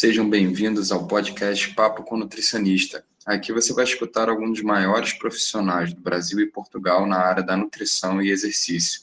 [0.00, 3.04] Sejam bem-vindos ao podcast Papo com Nutricionista.
[3.26, 7.56] Aqui você vai escutar alguns dos maiores profissionais do Brasil e Portugal na área da
[7.56, 9.00] nutrição e exercício.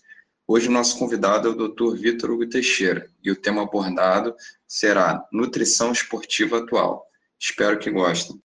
[0.48, 1.98] Hoje o nosso convidado é o Dr.
[1.98, 4.34] Vitor Hugo Teixeira e o tema abordado
[4.66, 7.06] será Nutrição Esportiva Atual.
[7.38, 8.42] Espero que gostem.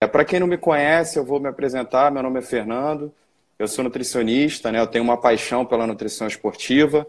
[0.00, 2.12] É, Para quem não me conhece, eu vou me apresentar.
[2.12, 3.12] Meu nome é Fernando,
[3.58, 4.78] eu sou nutricionista, né?
[4.78, 7.04] eu tenho uma paixão pela nutrição esportiva.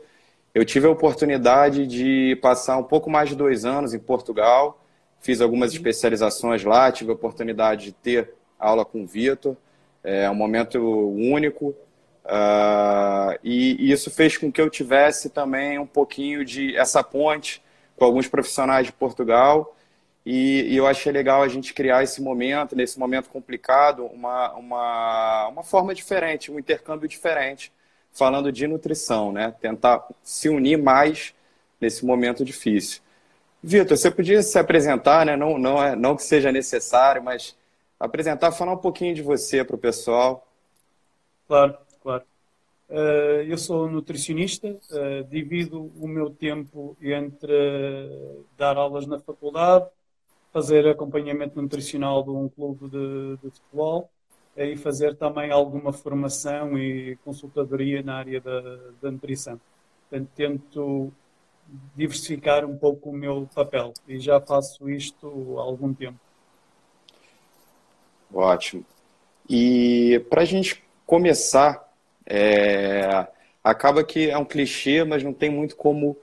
[0.53, 4.83] Eu tive a oportunidade de passar um pouco mais de dois anos em Portugal,
[5.19, 9.55] fiz algumas especializações lá, tive a oportunidade de ter aula com o Vitor,
[10.03, 11.75] é um momento único,
[12.25, 17.61] uh, e isso fez com que eu tivesse também um pouquinho de essa ponte
[17.95, 19.75] com alguns profissionais de Portugal,
[20.25, 25.47] e, e eu achei legal a gente criar esse momento, nesse momento complicado, uma, uma,
[25.49, 27.71] uma forma diferente, um intercâmbio diferente,
[28.11, 29.53] falando de nutrição, né?
[29.59, 31.33] Tentar se unir mais
[31.79, 33.01] nesse momento difícil.
[33.61, 35.35] Vitor, você podia se apresentar, né?
[35.35, 37.55] Não, não, é, não que seja necessário, mas
[37.99, 40.47] apresentar, falar um pouquinho de você para o pessoal.
[41.47, 42.23] Claro, claro.
[42.89, 49.87] Uh, eu sou nutricionista, uh, divido o meu tempo entre dar aulas na faculdade,
[50.51, 54.09] fazer acompanhamento nutricional de um clube de, de futebol
[54.65, 58.61] e fazer também alguma formação e consultadoria na área da,
[59.01, 59.59] da nutrição.
[60.09, 61.13] Portanto, tento
[61.95, 66.19] diversificar um pouco o meu papel e já faço isto há algum tempo.
[68.33, 68.85] Ótimo.
[69.49, 71.91] E para a gente começar,
[72.25, 73.27] é...
[73.63, 76.17] acaba que é um clichê, mas não tem muito como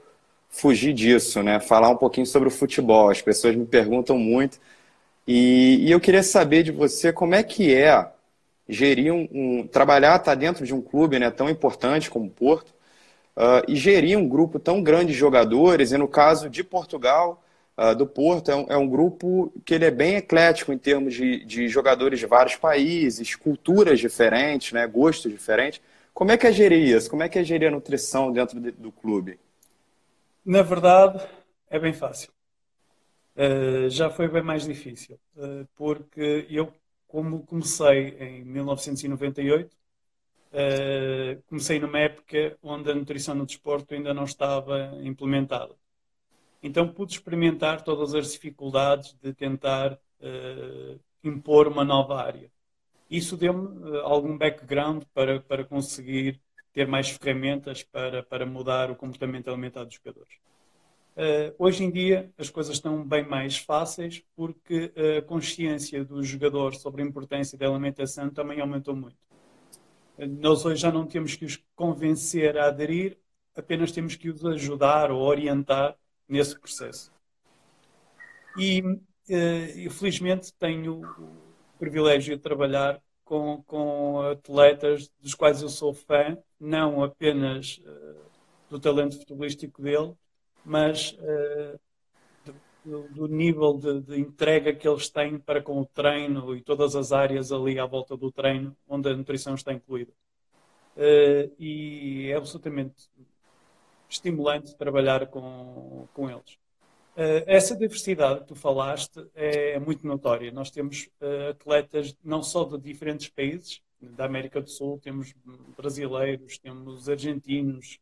[0.49, 1.59] fugir disso, né?
[1.59, 3.09] Falar um pouquinho sobre o futebol.
[3.09, 4.59] As pessoas me perguntam muito.
[5.27, 8.09] E, e eu queria saber de você como é que é
[8.67, 12.73] gerir um, um trabalhar, tá dentro de um clube né, tão importante como o Porto,
[13.35, 17.43] uh, e gerir um grupo tão grande de jogadores, e no caso de Portugal,
[17.77, 21.13] uh, do Porto, é um, é um, grupo que ele é bem eclético em termos
[21.13, 25.81] de, de jogadores de vários países, culturas diferentes, né, gostos diferentes.
[26.13, 27.09] Como é que é gerir isso?
[27.09, 29.39] Como é que é gerir a nutrição dentro de, do clube?
[30.43, 31.23] Na verdade,
[31.69, 32.31] é bem fácil.
[33.35, 36.73] Uh, já foi bem mais difícil, uh, porque eu
[37.07, 39.77] como comecei em 1998, uh,
[40.51, 45.73] eh, comecei numa época onde a nutrição no desporto ainda não estava implementada.
[46.61, 52.51] Então pude experimentar todas as dificuldades de tentar uh, impor uma nova área.
[53.09, 56.41] Isso deu-me uh, algum background para, para conseguir
[56.73, 60.33] ter mais ferramentas para, para mudar o comportamento alimentar dos jogadores.
[61.17, 66.79] Uh, hoje em dia as coisas estão bem mais fáceis porque a consciência dos jogadores
[66.79, 69.17] sobre a importância da alimentação também aumentou muito.
[70.39, 73.17] Nós hoje já não temos que os convencer a aderir,
[73.55, 75.97] apenas temos que os ajudar ou orientar
[76.29, 77.11] nesse processo.
[78.55, 85.95] E uh, felizmente tenho o privilégio de trabalhar com, com atletas dos quais eu sou
[85.95, 87.81] fã, não apenas
[88.69, 90.15] do talento futebolístico dele,
[90.65, 91.79] mas uh,
[92.83, 96.95] do, do, nível de, de, entrega que eles têm para com o treino e todas
[96.95, 100.11] as áreas ali à volta do treino onde a nutrição está incluída.
[100.95, 103.09] Uh, e é absolutamente
[104.09, 106.57] estimulante trabalhar com, com eles.
[107.15, 110.51] Uh, essa diversidade que tu falaste é, muito notória.
[110.51, 115.33] Nós temos uh, atletas não só de diferentes países, da América do Sul, temos
[115.75, 117.99] brasileiros, temos argentinos,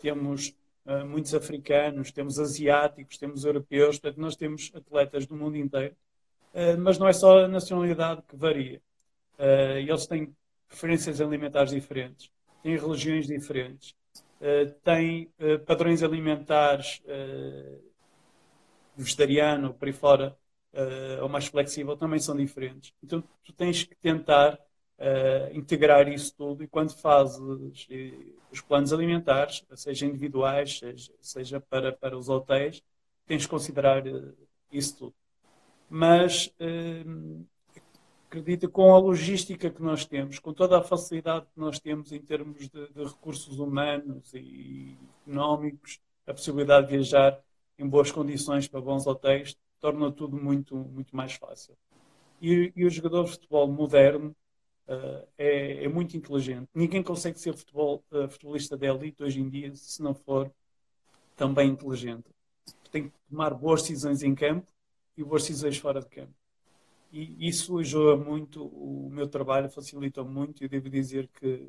[0.00, 0.54] temos
[0.88, 5.94] uh, muitos africanos, temos asiáticos, temos europeus, portanto, nós temos atletas do mundo inteiro.
[6.54, 8.80] Uh, mas não é só a nacionalidade que varia.
[9.38, 10.34] Uh, eles têm
[10.66, 12.30] preferências alimentares diferentes,
[12.62, 13.94] têm religiões diferentes,
[14.84, 15.32] têm
[15.66, 17.02] padrões alimentares
[18.94, 20.36] vegetariano, por aí fora,
[21.22, 22.92] ou mais flexível, também são diferentes.
[23.02, 24.60] Então, tu tens que tentar
[24.98, 27.38] uh, integrar isso tudo e quando fazes
[28.50, 32.82] os planos alimentares, seja individuais, seja, seja para, para os hotéis,
[33.26, 34.36] tens de considerar uh,
[34.72, 35.14] isso tudo.
[35.88, 37.46] Mas uh,
[38.26, 42.20] acredito com a logística que nós temos, com toda a facilidade que nós temos em
[42.20, 47.40] termos de, de recursos humanos e económicos, a possibilidade de viajar
[47.78, 51.74] em boas condições para bons hotéis torna tudo muito, muito mais fácil.
[52.40, 54.36] E, e o jogador de futebol moderno
[54.88, 56.68] uh, é, é, muito inteligente.
[56.74, 60.50] Ninguém consegue ser futebol, uh, futebolista de elite hoje em dia se não for
[61.36, 62.24] também inteligente.
[62.90, 64.66] Tem que tomar boas decisões em campo
[65.16, 66.32] e boas decisões fora de campo.
[67.12, 71.68] E isso ajuda muito o meu trabalho, facilita muito e devo dizer que,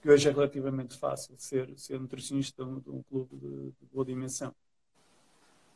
[0.00, 3.86] que hoje é relativamente fácil ser, ser nutricionista de um, de um clube de, de
[3.92, 4.54] boa dimensão.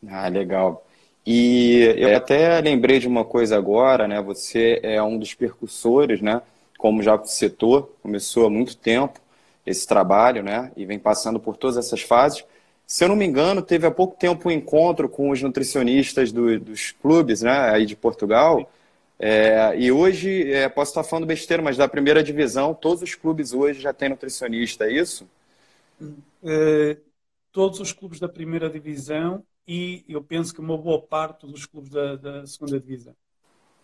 [0.07, 0.87] Ah, legal.
[1.27, 4.21] E eu até lembrei de uma coisa agora, né?
[4.23, 6.43] Você é um dos percussores, né?
[6.85, 9.19] Como já citou, começou há muito tempo
[9.65, 10.71] esse trabalho, né?
[10.77, 12.45] E vem passando por todas essas fases.
[12.87, 16.61] Se eu não me engano, teve há pouco tempo um encontro com os nutricionistas do,
[16.61, 17.71] dos clubes, né?
[17.71, 18.71] Aí de Portugal.
[19.19, 23.55] É, e hoje, é, posso estar falando besteira, mas da primeira divisão, todos os clubes
[23.55, 25.27] hoje já têm nutricionista, é isso?
[26.03, 27.01] Uh,
[27.51, 31.89] todos os clubes da primeira divisão e eu penso que uma boa parte dos clubes
[31.89, 33.17] da, da segunda divisão.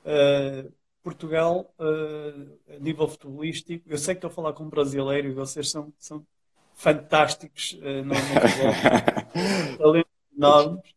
[0.05, 0.71] Uh,
[1.03, 5.33] Portugal, uh, a nível futebolístico, eu sei que estou a falar com um brasileiro e
[5.33, 6.27] vocês são, são
[6.75, 10.91] fantásticos uh, no, futebol, talentos enormes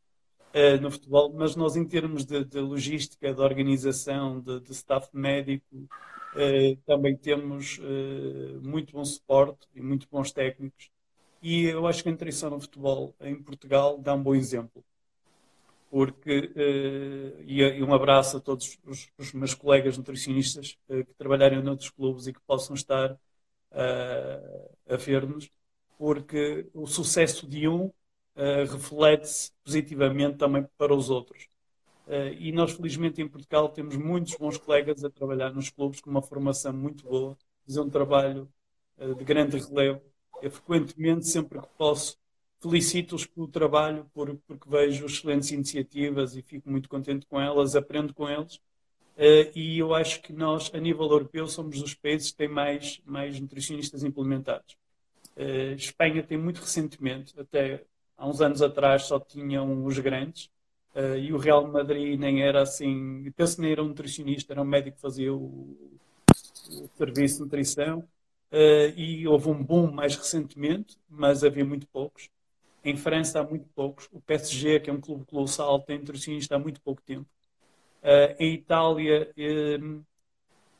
[0.53, 5.09] uh, no futebol, mas nós, em termos de, de logística, de organização, de, de staff
[5.13, 5.87] médico,
[6.87, 7.79] também temos
[8.63, 10.89] muito bom suporte e muito bons técnicos
[11.43, 14.83] e eu acho que a nutrição no futebol em Portugal dá um bom exemplo.
[15.93, 21.61] Porque, uh, e, um abraço a todos os, os meus colegas nutricionistas uh, que trabalharem
[21.61, 23.17] noutros clubes e que possam estar uh,
[24.89, 25.51] a ver-nos,
[25.95, 27.91] porque o sucesso de um
[28.71, 31.47] reflete-se positivamente também para os outros.
[32.39, 36.23] e nós, felizmente, em Portugal temos muitos bons colegas a trabalhar nos clubes com uma
[36.23, 38.49] formação muito boa, fazer um trabalho
[38.97, 40.01] de grande relevo
[40.41, 42.17] eu frequentemente, sempre que posso,
[42.63, 48.13] felicito-os pelo trabalho, por, porque vejo excelentes iniciativas e fico muito contente com elas, aprendo
[48.13, 48.55] com eles.
[49.17, 53.01] Uh, e eu acho que nós, a nível europeu, somos dos países que têm mais,
[53.05, 54.77] mais nutricionistas implementados.
[55.35, 57.83] Uh, Espanha tem muito recentemente, até
[58.17, 60.45] há uns anos atrás, só tinham os grandes,
[60.95, 64.65] uh, e o Real Madrid nem era assim, penso nem era um nutricionista, era um
[64.65, 65.77] médico que fazia o,
[66.69, 68.07] o serviço de nutrição.
[68.95, 72.29] E houve um boom mais recentemente, mas havia muito poucos.
[72.83, 74.09] Em França há muito poucos.
[74.11, 77.27] O PSG, que é um clube colossal, tem nutricionista há muito pouco tempo.
[78.01, 80.05] Uh, em Itália uh,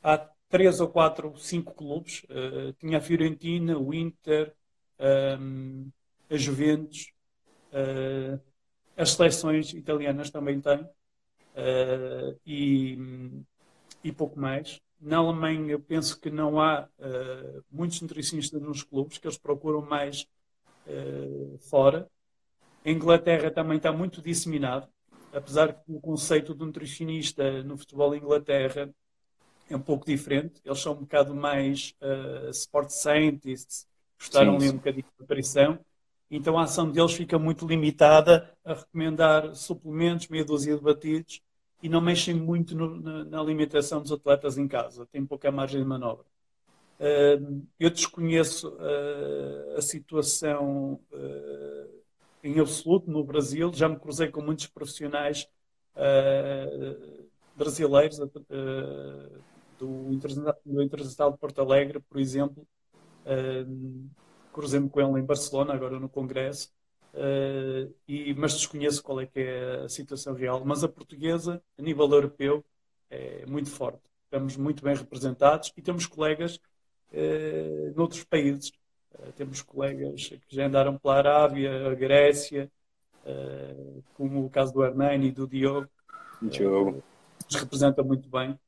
[0.02, 0.18] há
[0.48, 2.24] três ou quatro, cinco clubes.
[2.24, 4.54] Uh, tinha a Fiorentina, o Inter,
[5.40, 5.90] um,
[6.30, 7.12] a Juventus,
[8.96, 10.88] as seleções italianas também têm.
[12.46, 12.98] E,
[14.02, 14.80] e pouco mais.
[15.00, 19.82] Na Alemanha, eu penso que não há uh, muitos nutricionistas nos clubes, que eles procuram
[19.82, 20.26] mais
[20.86, 22.08] uh, fora.
[22.84, 24.88] A Inglaterra também está muito disseminado,
[25.32, 28.90] apesar que o conceito do nutricionista no futebol Inglaterra
[29.68, 30.60] é um pouco diferente.
[30.64, 33.86] Eles são um bocado mais uh, sport scientists,
[34.18, 35.78] gostaram ali um bocadinho de nutrição.
[36.30, 41.40] Então a ação deles fica muito limitada a recomendar suplementos, meia dúzia de batidos,
[41.82, 45.80] e não mexem muito no, na, na, alimentação dos atletas em casa, têm pouca margem
[45.80, 46.24] de manobra.
[47.78, 52.02] Eu desconheço uh, a situação uh,
[52.42, 55.48] em absoluto no Brasil, já me cruzei com muitos profissionais
[57.56, 58.18] brasileiros
[59.78, 62.66] do, Internacional de Porto Alegre, por exemplo.
[64.52, 66.70] Cruzei-me com ele em Barcelona, agora no Congresso,
[67.14, 70.64] Uh, e, mas desconheço qual é que é a situação real.
[70.64, 72.64] Mas a portuguesa, a nível europeu,
[73.08, 74.00] é muito forte.
[74.24, 76.58] Estamos muito bem representados e temos colegas
[77.14, 78.70] uh, noutros países.
[79.14, 82.70] Uh, temos colegas que já andaram pela Arábia, a Grécia,
[83.24, 85.88] uh, como o caso do Hernani e do Diogo.
[86.42, 87.02] Diogo.
[87.46, 88.58] nos representa muito bem.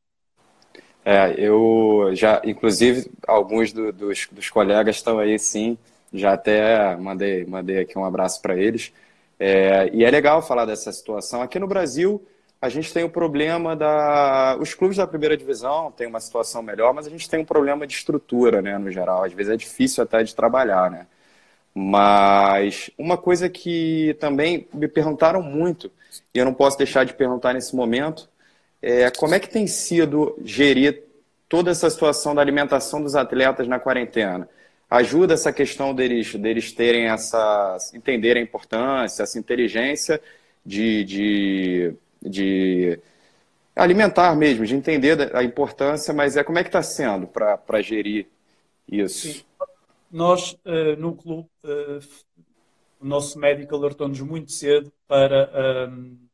[1.05, 5.79] É, eu já, inclusive, alguns do, dos, dos colegas estão aí, sim,
[6.13, 8.93] já até mandei, mandei aqui um abraço para eles.
[9.39, 11.43] É, e é legal falar dessa situação.
[11.43, 12.27] Aqui no Brasil,
[12.61, 14.57] a gente tem o problema da.
[14.61, 17.87] Os clubes da primeira divisão têm uma situação melhor, mas a gente tem um problema
[17.87, 19.25] de estrutura, né, no geral.
[19.25, 21.07] Às vezes é difícil até de trabalhar, né?
[21.75, 25.91] Mas uma coisa que também me perguntaram muito,
[26.35, 28.29] e eu não posso deixar de perguntar nesse momento,
[28.81, 31.05] é como é que tem sido gerir
[31.49, 34.49] toda essa situação da alimentação dos atletas na quarentena?
[34.91, 37.77] ajuda essa questão deles, deles terem essa.
[37.95, 40.21] entenderem a importância, essa inteligência
[40.65, 41.95] de, de,
[42.29, 42.99] de
[43.75, 48.27] alimentar mesmo, de entender a importância, mas é como é que está sendo para gerir
[48.91, 49.29] isso?
[49.29, 49.45] Sim.
[50.11, 52.01] Nós, uh, no clube, uh,
[53.01, 55.51] o nosso médico alertou-nos muito cedo para
[55.91, 56.27] uh,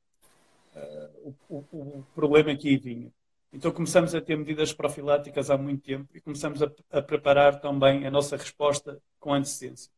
[1.48, 3.10] o, o, problema que aí vinha.
[3.52, 8.06] Então começamos a ter medidas profiláticas há muito tempo e começamos a, a preparar também
[8.06, 9.90] a nossa resposta com antecedência.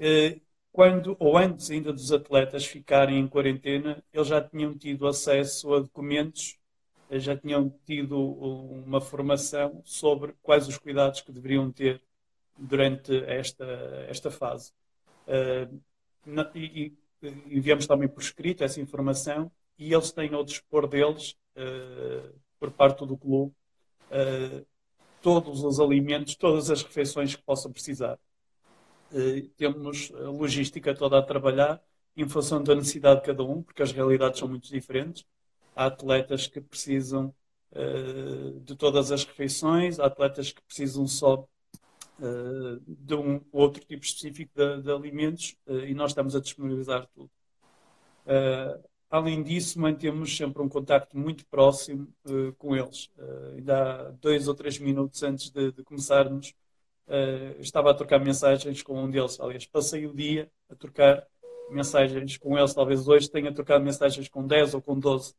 [0.00, 0.40] Eh,
[0.74, 5.78] quando, ou antes ainda dos atletas ficarem em quarentena, eles já tinham tido acesso a
[5.78, 6.58] documentos,
[7.08, 12.02] eh, já tinham tido uma formação sobre quais os cuidados que deveriam ter
[12.58, 13.64] durante esta,
[14.08, 14.72] esta fase.
[15.28, 15.68] Eh,
[16.56, 16.92] e,
[17.46, 21.36] enviamos também por escrito essa informação e eles têm ao dispor deles,
[22.58, 23.54] por parte do clube,
[25.22, 28.18] todos os alimentos, todas as refeições que possam precisar.
[29.56, 31.82] Temos a logística toda a trabalhar
[32.16, 35.24] em função da necessidade de cada um, porque as realidades são muito diferentes.
[35.74, 37.34] Há atletas que precisam
[37.72, 41.46] uh, de todas as refeições, há atletas que precisam só
[42.18, 47.08] uh, de um outro tipo específico de, de alimentos uh, e nós estamos a disponibilizar
[47.14, 47.30] tudo.
[49.10, 52.08] além disso, mantemos sempre um contacto muito próximo
[52.58, 53.10] com eles.
[53.56, 56.54] ainda há dois ou três minutos antes de, de começarmos,
[57.58, 59.38] estava a trocar mensagens com um deles.
[59.40, 61.26] Aliás, passei o dia a trocar
[61.70, 65.34] mensagens com eles, talvez hoje tenha trocado mensagens com 10 ou com 12.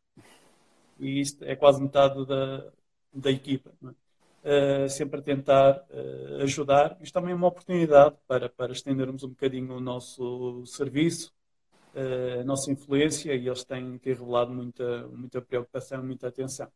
[1.00, 2.72] E isto é quase metade da,
[3.14, 3.72] da equipa.
[3.84, 4.86] É?
[4.86, 6.98] Uh, sempre a tentar uh, ajudar.
[7.02, 11.34] Isto também é uma oportunidade para, para estendermos um bocadinho o nosso serviço,
[12.42, 16.70] a nossa influência, e eles têm, têm revelado muita, muita preocupação, muita atenção.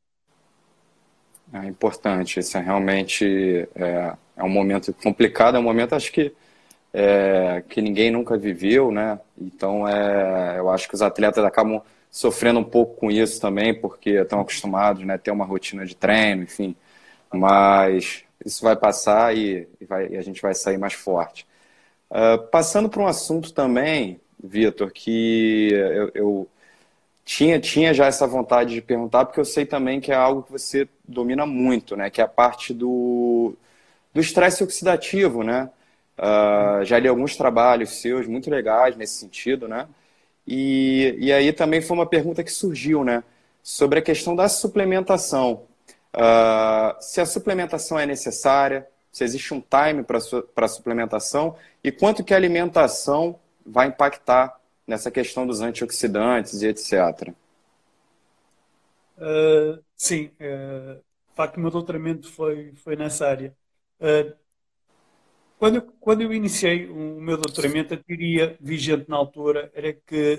[1.51, 6.31] É importante, isso é realmente é, é um momento complicado, é um momento, acho que
[6.93, 9.19] é, que ninguém nunca viveu, né?
[9.39, 14.11] Então, é, eu acho que os atletas acabam sofrendo um pouco com isso também, porque
[14.11, 15.17] estão acostumados, né?
[15.17, 16.75] Ter uma rotina de treino, enfim.
[17.31, 21.47] Mas isso vai passar e, e, vai, e a gente vai sair mais forte.
[22.09, 26.49] Uh, passando para um assunto também, Vitor, que eu, eu
[27.23, 30.51] tinha, tinha já essa vontade de perguntar, porque eu sei também que é algo que
[30.51, 32.09] você domina muito, né?
[32.09, 33.55] Que é a parte do
[34.13, 35.69] do estresse oxidativo, né?
[36.17, 39.87] Uh, já li alguns trabalhos seus muito legais nesse sentido, né?
[40.45, 43.23] E, e aí também foi uma pergunta que surgiu, né?
[43.63, 45.63] Sobre a questão da suplementação.
[46.13, 52.23] Uh, se a suplementação é necessária, se existe um time para a suplementação e quanto
[52.23, 57.31] que a alimentação vai impactar nessa questão dos antioxidantes e etc.
[59.19, 63.53] Uh, sim, uh, de facto o meu doutoramento foi, foi nessa área.
[63.99, 64.33] Uh,
[65.57, 70.35] quando eu, quando eu iniciei o meu doutoramento, a teoria vigente na altura era que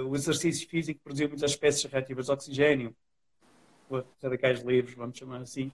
[0.00, 2.96] uh, o exercício físico produzia muitas espécies reativas de oxigênio,
[4.22, 5.70] radicais livres, vamos chamar assim,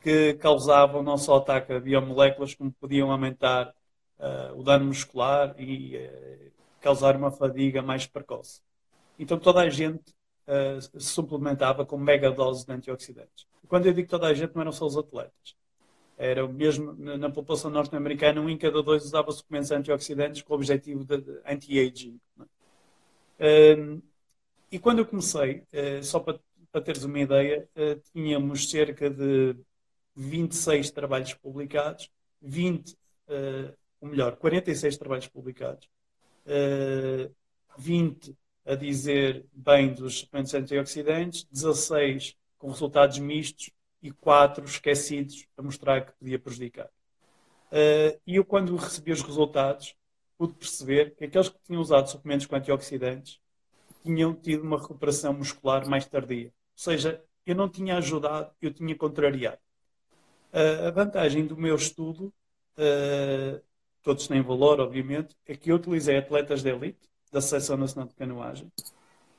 [0.00, 3.72] que causavam não só ataque a biomoléculas, como podiam aumentar
[4.18, 8.60] uh, o dano muscular e uh, causar uma fadiga mais precoce.
[9.18, 10.15] Então toda a gente
[10.80, 13.46] se suplementava com mega doses de antioxidantes.
[13.68, 15.56] Quando eu digo toda a gente, não eram só os atletas
[16.16, 21.04] era mesmo na população norte-americana, um em cada dois usava suplementos antioxidantes com o objetivo
[21.04, 22.18] de, anti-aging.
[23.38, 24.00] Um,
[24.72, 26.40] e quando eu comecei, uh, só para,
[26.72, 29.56] para teres uma ideia, uh, tínhamos cerca de
[30.14, 32.10] 26 trabalhos publicados,
[32.40, 35.88] 20, uh, ou melhor, 46 trabalhos publicados,
[37.76, 38.34] 20
[38.66, 43.70] a dizer bem dos suplementos antioxidantes, 16 com resultados mistos
[44.02, 46.90] e quatro esquecidos a mostrar que podia prejudicar.
[47.70, 49.94] Uh, e eu, quando recebi os resultados,
[50.36, 53.40] pude perceber que aqueles que tinham usado suplementos com antioxidantes
[54.02, 56.46] tinham tido uma recuperação muscular mais tardia.
[56.46, 59.58] Ou seja, eu não tinha ajudado, eu tinha contrariado.
[60.52, 62.32] Uh, a vantagem do meu estudo,
[62.78, 63.60] uh,
[64.02, 68.14] todos têm valor, obviamente, é que eu utilizei atletas de elite, da Seleção Nacional de
[68.14, 68.72] Canoagem,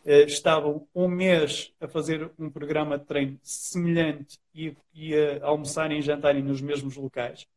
[0.06, 5.98] eh, estavam um mês a fazer um programa de treino semelhante e, e a almoçarem
[5.98, 7.48] e jantarem nos mesmos locais.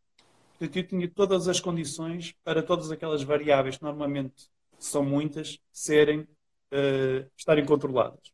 [0.58, 6.20] Portanto, eu tinha todas as condições para todas aquelas variáveis que normalmente são muitas, serem,
[6.20, 8.32] uh, estarem controladas.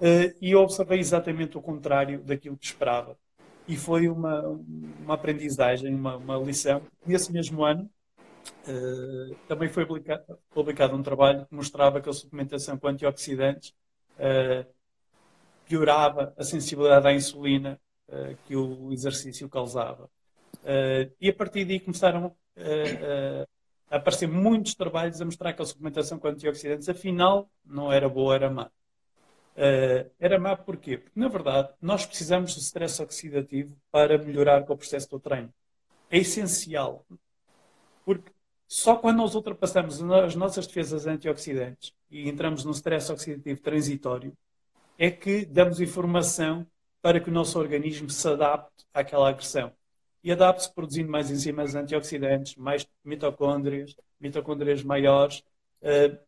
[0.00, 3.16] Uh, e eu observei exatamente o contrário daquilo que esperava.
[3.68, 6.82] E foi uma, uma aprendizagem, uma, uma lição.
[7.06, 7.88] Nesse mesmo ano,
[9.46, 13.74] também foi publicado, publicado, um trabalho que mostrava que a suplementação com antioxidantes
[14.18, 14.66] uh,
[15.64, 20.10] piorava a sensibilidade à insulina uh, que o exercício causava.
[21.20, 22.34] e a partir daí começaram
[23.90, 28.34] a aparecer muitos trabalhos a mostrar que a suplementação com antioxidantes, afinal, não era boa,
[28.34, 28.70] era má.
[30.18, 30.98] era má porquê?
[30.98, 35.52] Porque, na verdade, nós precisamos de stress oxidativo para melhorar com o processo do treino.
[36.10, 37.04] É essencial.
[38.04, 38.30] Porque
[38.68, 44.36] só quando nós ultrapassamos as nossas defesas antioxidantes e entramos num stress oxidativo transitório
[44.98, 46.66] é que damos informação
[47.00, 49.72] para que o nosso organismo se adapte àquela agressão.
[50.24, 55.44] E adapte-se produzindo mais enzimas antioxidantes, mais mitocôndrias, mitocôndrias maiores,
[55.82, 56.18] uh,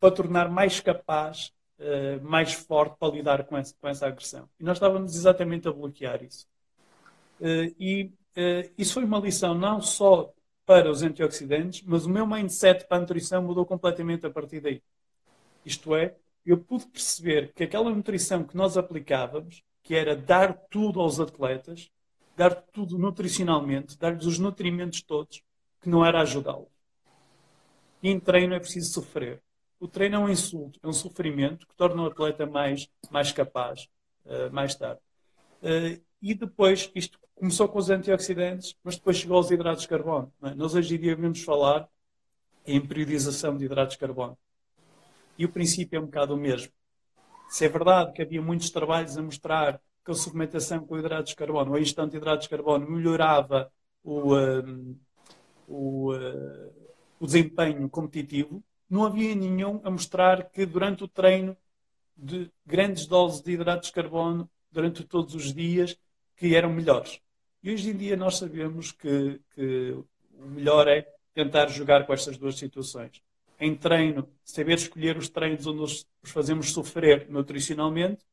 [0.00, 4.48] para tornar mais capaz, uh, mais forte para lidar com essa, com essa, agressão.
[4.58, 6.48] E nós estávamos exatamente a bloquear isso.
[7.40, 8.12] Uh, e
[8.76, 10.30] isso foi uma lição não só
[10.66, 14.82] para os antioxidantes, mas o meu mindset para a nutrição mudou completamente a partir daí.
[15.64, 21.00] Isto é, eu pude perceber que aquela nutrição que nós aplicávamos, que era dar tudo
[21.00, 21.90] aos atletas,
[22.36, 25.42] dar tudo nutricionalmente, dar-lhes os nutrimentos todos,
[25.80, 26.68] que não era ajudá-los.
[28.02, 29.40] E em treino é preciso sofrer.
[29.78, 33.88] O treino é um insulto, é um sofrimento que torna o atleta mais, mais capaz
[34.24, 35.00] uh, mais tarde.
[35.62, 40.32] Uh, e depois, isto começou com os antioxidantes, mas depois chegou aos hidratos de carbono.
[40.42, 40.54] É?
[40.54, 41.88] Nós hoje em dia vamos falar
[42.66, 44.36] em periodização de hidratos de carbono.
[45.38, 46.72] E o princípio é um bocado o mesmo.
[47.48, 51.36] Se é verdade que havia muitos trabalhos a mostrar que a suplementação com hidratos de
[51.36, 53.70] carbono, ou instante de hidratos de carbono, melhorava
[54.02, 54.98] o, um,
[55.68, 56.72] o, uh,
[57.20, 61.56] o desempenho competitivo, não havia nenhum a mostrar que durante o treino
[62.16, 65.96] de grandes doses de hidratos de carbono, durante todos os dias,
[66.36, 67.20] que eram melhores.
[67.62, 69.96] E hoje em dia nós sabemos que, que
[70.38, 73.22] o melhor é tentar jogar com estas duas situações.
[73.58, 78.24] Em treino, saber escolher os treinos onde os fazemos sofrer nutricionalmente.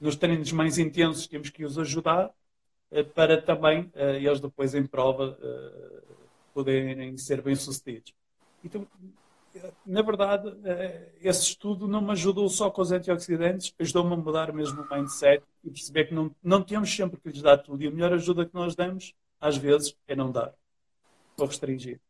[0.00, 2.32] Nos treinos mais intensos temos que os ajudar
[2.90, 6.02] eh, para também eh, eles depois em prova eh,
[6.52, 8.12] poderem ser bem-sucedidos.
[8.64, 8.86] Então,
[9.86, 10.52] na verdade,
[11.22, 15.44] esse estudo não me ajudou só com os antioxidantes, ajudou-me a mudar mesmo o mindset
[15.64, 17.82] e perceber que não, não temos sempre que lhes dar tudo.
[17.82, 20.52] E a melhor ajuda que nós damos, às vezes, é não dar.
[21.38, 22.00] Ou restringir.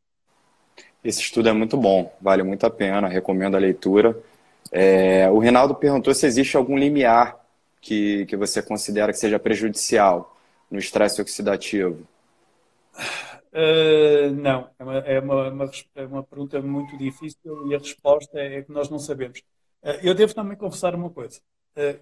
[1.02, 4.18] Esse estudo é muito bom, vale muito a pena, recomendo a leitura.
[4.72, 7.38] É, o Reinaldo perguntou se existe algum limiar
[7.80, 10.36] que, que você considera que seja prejudicial
[10.70, 12.06] no estresse oxidativo.
[13.52, 18.38] Uh, não, é, uma, é uma, uma, é uma, pergunta muito difícil e a resposta
[18.38, 19.40] é que nós não sabemos.
[19.82, 21.40] Uh, eu devo também confessar uma coisa.
[21.76, 22.00] Uh,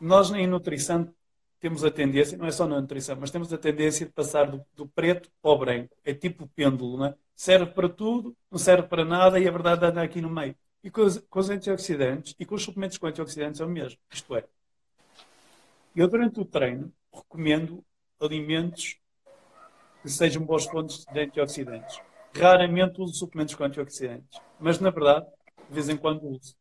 [0.00, 1.12] nós em nutrição
[1.60, 4.64] temos a tendência, não é só na nutrição, mas temos a tendência de passar do,
[4.74, 5.96] do preto para o branco.
[6.04, 7.14] É tipo pêndulo, não é?
[7.38, 10.56] serve para tudo, não serve para nada e a verdade anda aqui no meio.
[10.82, 13.98] E com os, com os antioxidantes e com os suplementos com antioxidantes é o mesmo.
[14.12, 14.44] Isto é,
[15.94, 17.84] eu durante o treino recomendo
[18.20, 18.98] alimentos
[20.02, 22.00] que sejam boas fontes de antioxidantes.
[22.34, 25.26] Raramente uso suplementos com antioxidantes, mas na verdade,
[25.68, 26.57] de vez em quando uso.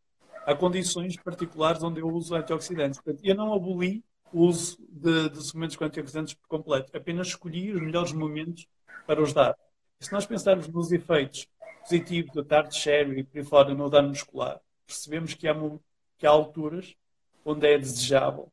[0.48, 3.02] Há condições particulares onde eu uso antioxidantes.
[3.02, 7.74] Portanto, eu não aboli o uso de, de suplementos com antioxidantes por completo, apenas escolhi
[7.74, 8.66] os melhores momentos
[9.06, 9.58] para os dar.
[10.00, 11.50] E se nós pensarmos nos efeitos
[11.82, 15.56] positivos do tarde sherry e por aí fora no dano muscular, percebemos que há,
[16.18, 16.96] que há alturas
[17.44, 18.50] onde é desejável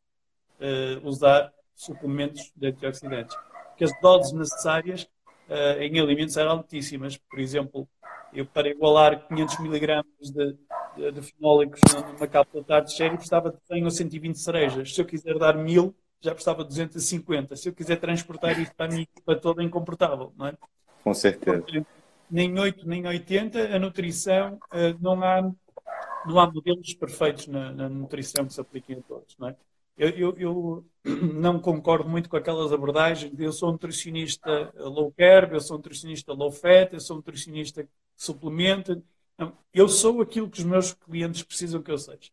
[0.59, 3.37] uh, usar suplementos de antioxidantes.
[3.69, 5.05] Porque as doses necessárias
[5.49, 7.17] uh, em alimentos eram altíssimas.
[7.17, 7.89] Por exemplo,
[8.33, 10.59] eu para igualar 500 mg de,
[10.97, 14.95] de, de fenólicos numa cápsula de tarde sherry precisava de 100 ou 120 cerejas.
[14.95, 17.57] Se eu quiser dar 1000, já precisava de 250.
[17.57, 20.55] Se eu quiser transportar isso para a minha equipa toda, é incomportável, não é?
[21.03, 21.65] Com certeza.
[22.31, 25.43] Nem 8, nem 80, a nutrição, eh, não há,
[26.27, 29.57] não há modelos perfeitos na, na nutrição que se apliquem a todos, não é?
[29.97, 30.87] Eu, eu, eu,
[31.35, 36.33] não concordo muito com aquelas abordagens de eu sou nutricionista low carb, eu sou nutricionista
[36.33, 39.01] low fat, eu sou nutricionista que suplementa.
[39.73, 42.31] Eu sou aquilo que os meus clientes precisam que eu seja.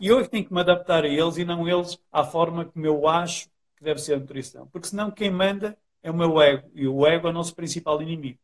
[0.00, 2.86] E eu é tenho que me adaptar a eles e não eles à forma como
[2.86, 4.66] eu acho que deve ser a nutrição.
[4.68, 6.70] Porque senão quem manda é o meu ego.
[6.74, 8.38] E o ego é o nosso principal inimigo.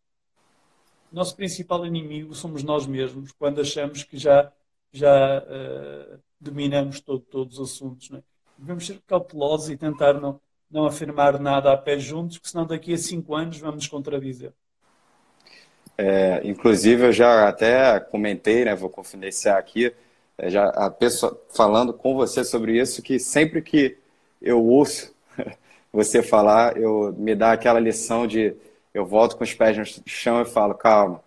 [1.13, 4.53] O nosso principal inimigo somos nós mesmos, quando achamos que já,
[4.93, 8.11] já uh, dominamos todo, todos os assuntos.
[8.11, 8.23] Não é?
[8.59, 12.93] Devemos ser cautelosos e tentar não, não afirmar nada a pé juntos, porque senão daqui
[12.93, 14.53] a cinco anos vamos nos contradizer.
[15.97, 19.95] É, inclusive, eu já até comentei, né, vou confidenciar aqui,
[20.37, 23.97] é, já a pessoa falando com você sobre isso, que sempre que
[24.43, 25.15] eu ouço
[25.93, 28.55] você falar, eu me dá aquela lição de
[28.93, 31.21] eu volto com os pés no chão e falo, calma,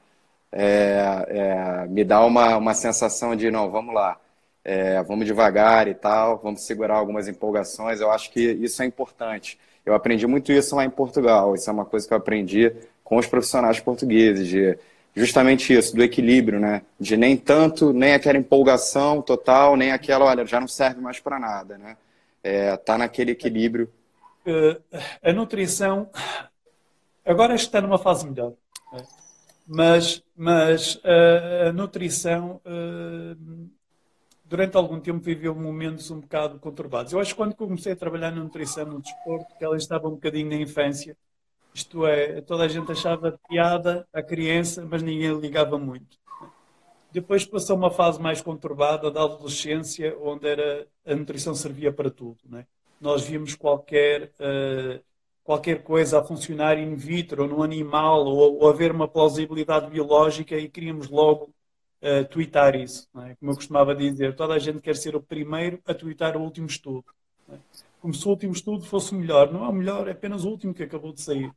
[0.52, 4.20] é, é, me dá uma, uma sensação de não, vamos lá,
[4.64, 8.02] é, vamos devagar e tal, vamos segurar algumas empolgações.
[8.02, 9.60] Eu acho que isso é importante.
[9.86, 11.56] Eu aprendi muito isso lá em Portugal.
[11.56, 12.74] Isso é uma coisa que eu aprendi
[13.08, 14.78] com os profissionais portugueses, de
[15.16, 16.82] justamente isso, do equilíbrio, né?
[17.00, 21.40] De nem tanto, nem aquela empolgação total, nem aquela, olha, já não serve mais para
[21.40, 21.98] nada, né?
[22.44, 23.90] É, tá naquele equilíbrio
[25.22, 26.10] a nutrição
[27.26, 28.54] agora está numa fase melhor,
[28.94, 29.04] né?
[29.68, 32.62] mas, mas a, nutrição
[34.46, 37.12] durante algum tempo viveu momentos um bocado conturbados.
[37.12, 40.12] Eu acho que quando comecei a trabalhar na nutrição no desporto, que ela estava um
[40.12, 41.18] bocadinho na infância,
[41.78, 46.18] isto é, toda a gente achava piada a criança, mas ninguém ligava muito.
[47.12, 52.38] Depois passou uma fase mais conturbada da adolescência, onde era, a nutrição servia para tudo.
[52.46, 52.66] Né?
[53.00, 55.02] nós vimos qualquer, uh,
[55.44, 60.70] qualquer coisa a funcionar in vitro, no animal, ou, ou haver uma plausibilidade biológica e
[60.70, 61.54] queríamos logo
[62.02, 63.08] uh, twittar isso.
[63.18, 63.36] É?
[63.36, 66.68] Como eu costumava dizer, toda a gente quer ser o primeiro a twittar o último
[66.68, 67.06] estudo.
[67.50, 67.56] É?
[68.02, 69.52] Como se o último estudo fosse o melhor.
[69.52, 71.52] Não é o melhor, é apenas o último que acabou de sair.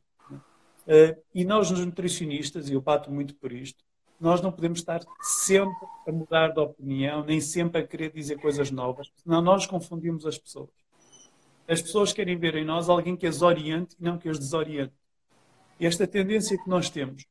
[0.87, 3.83] Uh, e nós, os nutricionistas, e eu bato muito por isto,
[4.19, 8.69] nós não podemos estar sempre a mudar de opinião, nem sempre a querer dizer coisas
[8.69, 10.69] novas, senão nós confundimos as pessoas.
[11.67, 14.93] As pessoas querem ver em nós alguém que as oriente e não que as desoriente.
[15.79, 17.25] Esta tendência que nós temos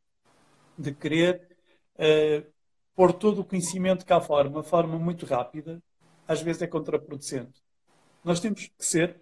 [0.77, 1.47] de querer
[1.95, 2.51] uh,
[2.97, 5.81] pôr todo o conhecimento cá fora, uma forma muito rápida,
[6.27, 7.63] às vezes é contraproducente.
[8.25, 9.21] Nós temos que ser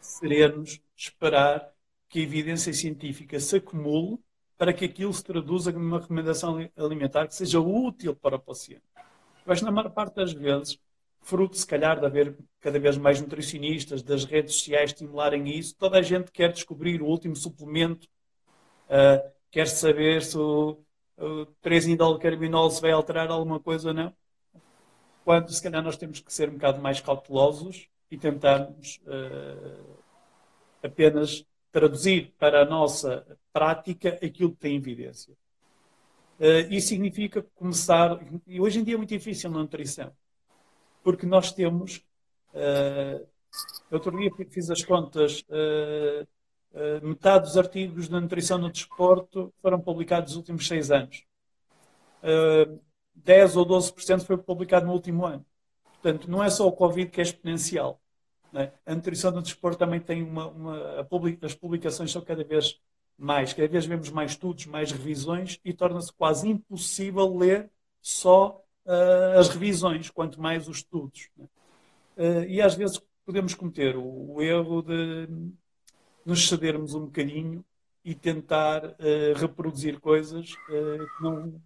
[0.00, 1.73] serenos, esperar
[2.14, 4.20] que a evidência científica se acumule
[4.56, 8.84] para que aquilo se traduza numa recomendação alimentar que seja útil para o paciente.
[9.44, 10.78] Mas, na maior parte das vezes,
[11.20, 15.98] fruto, se calhar, de haver cada vez mais nutricionistas, das redes sociais estimularem isso, toda
[15.98, 18.06] a gente quer descobrir o último suplemento,
[18.86, 20.78] uh, quer saber se o,
[21.18, 24.14] o 3-indolcarbinol se vai alterar alguma coisa ou não.
[25.24, 29.98] Quando, se calhar, nós temos que ser um bocado mais cautelosos e tentarmos uh,
[30.80, 35.34] apenas traduzir para a nossa prática aquilo que tem evidência.
[36.38, 40.12] Uh, isso significa começar, e hoje em dia é muito difícil na nutrição,
[41.02, 41.96] porque nós temos,
[42.54, 43.26] uh,
[43.90, 46.26] outro dia fiz as contas, uh,
[47.02, 51.24] metade dos artigos de nutrição no desporto foram publicados nos últimos seis anos.
[52.22, 52.80] Uh,
[53.16, 55.44] 10 ou 12% foi publicado no último ano.
[55.82, 58.00] Portanto, não é só o Covid que é exponencial.
[58.54, 58.72] É?
[58.86, 60.48] A nutrição no desporto também tem uma.
[60.48, 61.06] uma
[61.42, 62.78] as publicações são cada vez
[63.18, 69.38] mais, cada vez vemos mais estudos, mais revisões e torna-se quase impossível ler só uh,
[69.38, 71.30] as revisões, quanto mais os estudos.
[72.16, 75.28] Uh, e às vezes podemos cometer o, o, erro de
[76.24, 77.64] nos cedermos um bocadinho
[78.04, 81.60] e tentar uh, reproduzir coisas que não,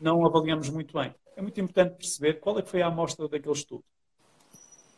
[0.00, 1.14] não avaliamos muito bem.
[1.36, 3.84] É muito importante perceber qual é que foi a amostra daquele estudo.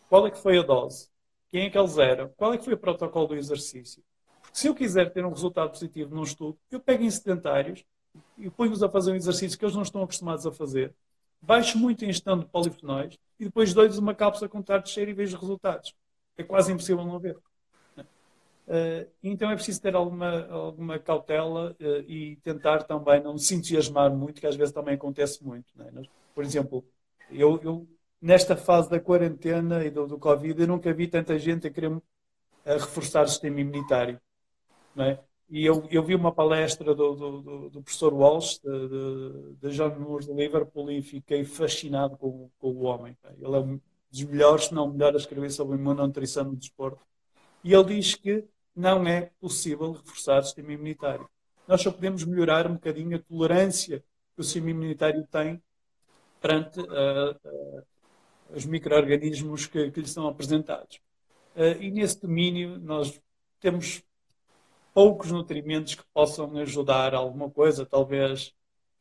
[0.08, 1.08] Qual é que foi a dose?
[1.48, 2.28] Quem é que eles eram?
[2.36, 4.02] Qual é que foi o protocolo do exercício?
[4.52, 7.84] Se eu quiser ter um resultado positivo num estudo, eu pego em sedentários
[8.38, 10.94] e ponho-os a fazer um exercício que eles não estão acostumados a fazer
[11.40, 15.14] baixo muito ingestão de polifenóis e depois dou-lhes uma cápsula com tarde de cheiro e
[15.14, 15.94] vejo resultados.
[16.36, 17.36] É quase impossível não ver.
[18.66, 24.10] Uh, então é preciso ter alguma, alguma cautela uh, e tentar também não se entusiasmar
[24.12, 25.72] muito, que às vezes também acontece muito.
[25.80, 26.02] É?
[26.34, 26.84] Por exemplo,
[27.30, 27.86] eu, eu,
[28.20, 31.90] nesta fase da quarentena e do, do Covid, eu nunca vi tanta gente a querer
[32.64, 34.20] a reforçar o sistema imunitário.
[34.98, 35.18] É?
[35.48, 39.96] E eu, eu vi uma palestra do, do, do professor Walsh, de, de, de, John
[39.98, 43.16] Moore de Liverpool, e fiquei fascinado com, com o homem.
[43.40, 47.06] Ele é um dos melhores, se não o melhor, a escrever sobre imunonutrição no desporto.
[47.62, 51.28] E ele diz que não é possível reforçar o sistema imunitário.
[51.68, 54.00] Nós só podemos melhorar um bocadinho a tolerância
[54.34, 55.62] que o sistema imunitário tem
[56.40, 57.86] perante uh,
[58.50, 61.00] os micro-organismos que, que lhe são apresentados.
[61.54, 63.20] Uh, e nesse domínio nós
[63.60, 64.02] temos
[64.92, 68.54] poucos nutrimentos que possam ajudar alguma coisa, talvez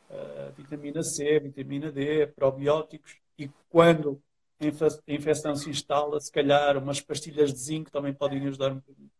[0.10, 4.21] uh, vitamina C, vitamina D, probióticos, e quando
[4.60, 9.12] a infecção se instala, se calhar umas pastilhas de zinco também podem ajudar um bocadinho.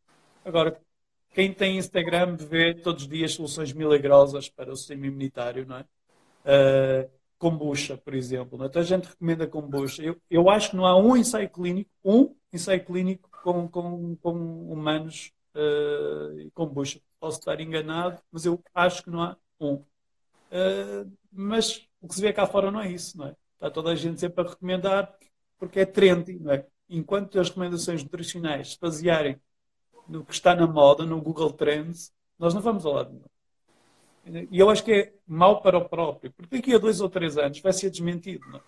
[0.44, 0.80] Agora,
[1.34, 5.86] quem tem Instagram vê todos os dias soluções milagrosas para o sistema imunitário, não é?
[6.46, 8.58] Uh, kombucha, por exemplo.
[8.58, 8.72] Não é?
[8.74, 10.02] A gente recomenda kombucha.
[10.02, 14.72] Eu, eu acho que não há um ensaio clínico, um ensaio clínico com, com, com
[14.72, 17.00] humanos uh, kombucha.
[17.20, 19.76] Posso estar enganado, mas eu acho que não há um.
[19.76, 23.36] Uh, mas o que se vê cá fora não é isso, não é?
[23.56, 25.14] Está toda a gente sempre a recomendar
[25.58, 26.66] porque é trendy, não é?
[26.90, 29.40] Enquanto as recomendações nutricionais se basearem
[30.08, 33.26] no que está na moda, no Google Trends, nós não vamos ao lado nenhum.
[34.26, 37.38] E eu acho que é mau para o próprio, porque daqui a dois ou três
[37.38, 38.46] anos vai ser desmentido.
[38.50, 38.62] Não é?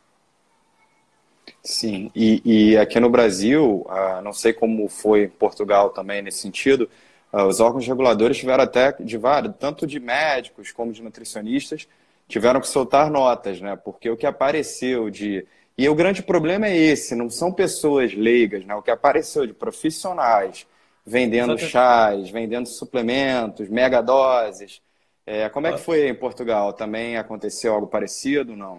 [1.64, 6.40] Sim, e, e, aqui no Brasil, ah, não sei como foi em Portugal também nesse
[6.40, 6.90] sentido,
[7.32, 11.88] ah, os órgãos reguladores tiveram até de vários, tanto de médicos como de nutricionistas,
[12.28, 13.76] tiveram que soltar notas, né?
[13.76, 15.46] Porque o que apareceu de.
[15.78, 18.76] E o grande problema é esse, não são pessoas leigas, né?
[18.76, 20.68] O que apareceu de profissionais
[21.06, 21.72] vendendo Exatamente.
[21.72, 24.82] chás, vendendo suplementos, megadoses.
[25.30, 26.72] É, como é que foi em Portugal?
[26.72, 28.78] Também aconteceu algo parecido, não?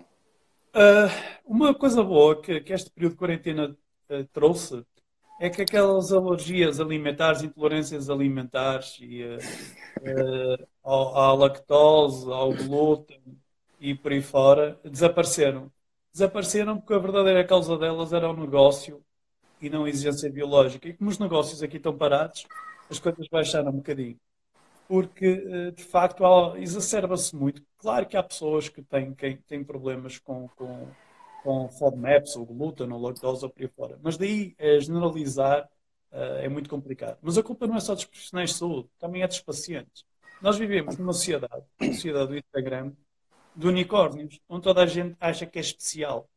[0.75, 1.13] Uh,
[1.45, 3.77] uma coisa boa que, que, este período de quarentena
[4.11, 4.83] uh, trouxe
[5.39, 13.21] é que aquelas alergias alimentares, intolerâncias alimentares e, uh, à lactose, ao glúten
[13.79, 15.71] e por aí fora, desapareceram.
[16.15, 19.03] Desapareceram porque a verdadeira causa delas era o negócio
[19.61, 20.89] e não a exigência biológica.
[20.89, 22.47] E como os negócios aqui estão parados,
[22.91, 24.19] as coisas baixaram um bocadinho.
[24.89, 26.25] Porque de facto
[26.57, 27.63] exacerba-se muito.
[27.77, 30.89] Claro que há pessoas que têm, que têm problemas com, com,
[31.45, 33.99] com FODMAPs, ou glúten, ou lactose, ou por aí fora.
[34.03, 35.69] Mas daí é generalizar
[36.13, 37.19] uh, é muito complicado.
[37.23, 40.05] Mas a culpa não é só dos profissionais de saúde, também é dos pacientes.
[40.41, 42.93] Nós vivemos numa sociedade, uma sociedade do Instagram,
[43.55, 46.29] de unicórnios, onde toda a gente acha que é especial.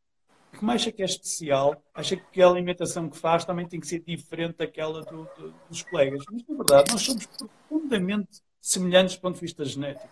[0.58, 4.00] Como acha que é especial, acha que a alimentação que faz também tem que ser
[4.00, 6.24] diferente daquela do, do, dos colegas.
[6.30, 7.28] Mas, na verdade, nós somos
[7.92, 10.10] profundamente semelhantes do ponto de vista genético.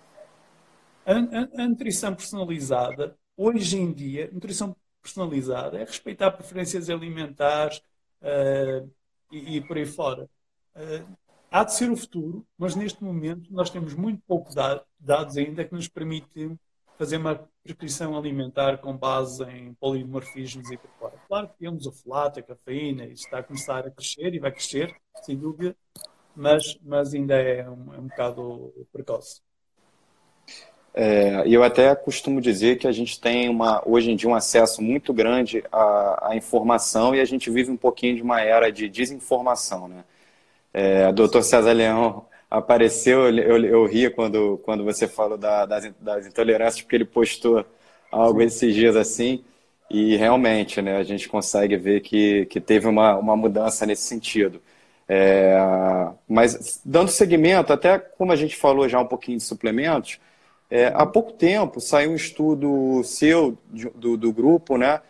[1.05, 7.81] A, a, a nutrição personalizada, hoje em dia, nutrição personalizada é respeitar preferências alimentares,
[8.21, 8.89] uh,
[9.31, 10.29] e, e por aí fora.
[10.75, 11.17] Uh,
[11.49, 14.53] há de ser o futuro, mas neste momento nós temos muito pouco
[14.99, 16.51] dados ainda que nos permite
[16.97, 21.13] fazer uma prescrição alimentar com base em polimorfismos e por fora.
[21.27, 24.51] Claro que temos o folato, a cafeína, isso está a começar a crescer e vai
[24.51, 25.75] crescer, sem dúvida,
[26.35, 29.41] mas, mas ainda é um, é um bocado precoce.
[30.93, 34.81] É, eu até costumo dizer que a gente tem uma, hoje em dia um acesso
[34.81, 38.89] muito grande à, à informação e a gente vive um pouquinho de uma era de
[38.89, 39.87] desinformação.
[39.87, 40.03] Né?
[40.73, 46.25] É, doutor César Leão apareceu, eu, eu ri quando, quando você falou da, das, das
[46.27, 47.63] intolerâncias, porque ele postou
[48.11, 49.43] algo esses dias assim,
[49.89, 54.61] e realmente né, a gente consegue ver que, que teve uma, uma mudança nesse sentido.
[55.11, 55.57] É,
[56.27, 60.19] mas dando seguimento, até como a gente falou já um pouquinho de suplementos,
[60.69, 63.57] é, há pouco tempo saiu um estudo seu,
[63.95, 65.01] do, do grupo, né,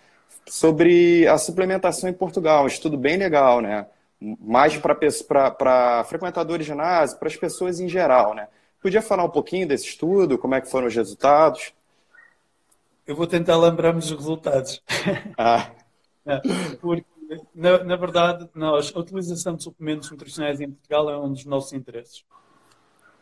[0.47, 3.85] sobre a suplementação em Portugal, um estudo bem legal, né?
[4.21, 8.47] Mais para frequentadores de ginásio, para as pessoas em geral, né?
[8.81, 11.73] Podia falar um pouquinho desse estudo, como é que foram os resultados?
[13.05, 14.81] Eu vou tentar lembrar-me dos resultados.
[15.37, 15.71] Ah.
[16.25, 16.41] É,
[16.79, 17.05] porque,
[17.53, 21.73] na, na, verdade, nós, a utilização de suplementos nutricionais em Portugal é um dos nossos
[21.73, 22.23] interesses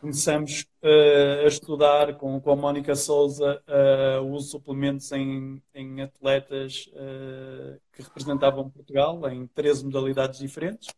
[0.00, 5.60] começamos uh, a estudar com, com a Mónica Souza uh, o uso de suplementos em,
[5.74, 10.94] em atletas uh, que representavam Portugal em 13 modalidades diferentes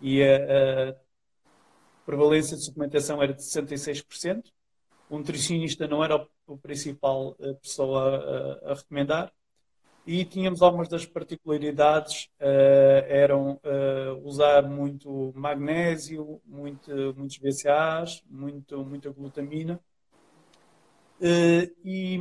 [0.00, 0.94] e a, a
[2.04, 4.50] prevalência de suplementação era de 66%.
[5.08, 9.32] O nutricionista não era o, o principal pessoa a, a recomendar
[10.06, 18.84] e tínhamos algumas das particularidades uh, eram uh, usar muito magnésio, muito, muitos BCAAs, muito,
[18.84, 19.80] muita glutamina
[21.20, 22.18] uh, e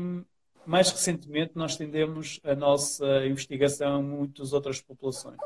[0.65, 5.39] mais recentemente nós tendemos a nossa investigação a muitas outras populações.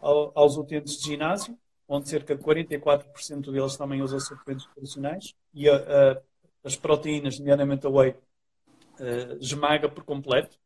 [0.00, 5.68] Ao, aos utentes de ginásio, onde cerca de 44% deles também usam suplementos tradicionais e
[5.68, 6.22] a,
[6.64, 8.14] as proteínas, nomeadamente a whey,
[9.40, 10.58] esmaga por completo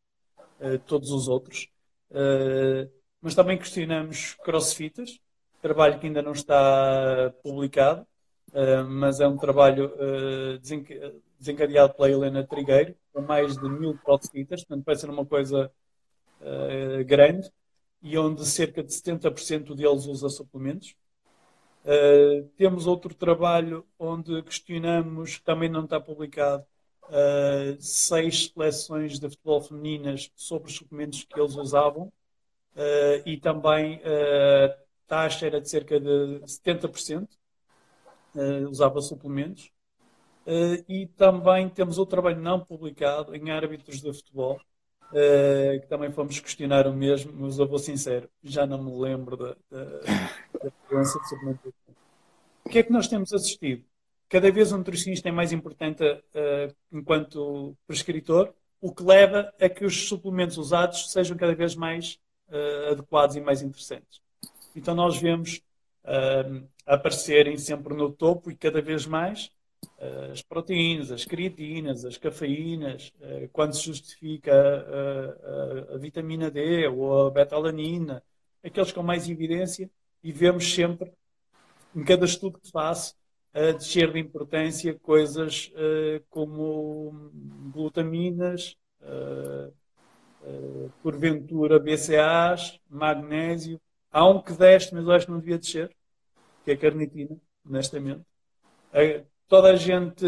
[0.86, 1.68] todos os outros.
[2.10, 5.18] Uh, mas também questionamos crossfitters,
[5.60, 8.06] trabalho que ainda não está publicado,
[8.48, 9.92] uh, mas é um trabalho
[11.38, 15.70] desencadeado pela Helena Trigueiro, com mais de mil crossfitters, portanto parece ser uma coisa
[17.06, 17.50] grande,
[18.02, 20.96] e onde cerca de 70% deles usa suplementos.
[22.56, 26.66] Temos outro trabalho onde questionamos, que também não está publicado,
[27.04, 32.12] uh, seis seleções de futebol femininas sobre os suplementos que eles usavam
[32.76, 37.28] uh, e também a uh, taxa era de cerca de 70%,
[38.34, 39.70] uh, usava suplementos.
[40.88, 44.60] e também temos outro trabalho não publicado em árbitros de futebol,
[45.80, 49.56] que também fomos questionar o mesmo, mas eu vou sincero, já não me lembro da,
[49.70, 50.00] da,
[50.60, 51.94] de suplementação.
[52.64, 53.84] O que é que nós temos assistido?
[54.32, 59.84] Cada vez o nutricionista é mais importante uh, enquanto prescritor, o que leva a que
[59.84, 62.18] os suplementos usados sejam cada vez mais
[62.48, 64.22] uh, adequados e mais interessantes.
[64.74, 65.60] Então nós vemos
[66.04, 69.50] uh, aparecerem sempre no topo e cada vez mais
[70.32, 73.12] as proteínas, as creatinas, as cafeínas,
[73.52, 78.22] quando se justifica a, a, a vitamina D ou a betalanina,
[78.64, 79.90] aqueles com mais evidência,
[80.22, 81.12] e vemos sempre,
[81.94, 83.14] em cada estudo que faço,
[83.54, 87.30] a descer de importância coisas uh, como
[87.72, 89.72] glutaminas, uh,
[90.42, 93.80] uh, porventura BCAAs, magnésio.
[94.10, 95.94] Há um que desce, mas eu acho que não devia descer,
[96.64, 97.36] que é a carnitina,
[97.66, 98.22] honestamente.
[99.48, 100.26] toda a gente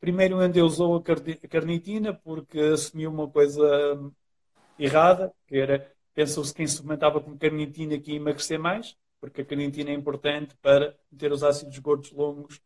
[0.00, 1.02] primeiro endeusou a
[1.48, 3.66] carnitina porque assumiu uma coisa
[4.78, 9.44] errada, que era, pensou-se quem se suplementava com carnitina que ia emagrecer mais porque a
[9.44, 12.60] carnitina é importante para ter os ácidos gordos longos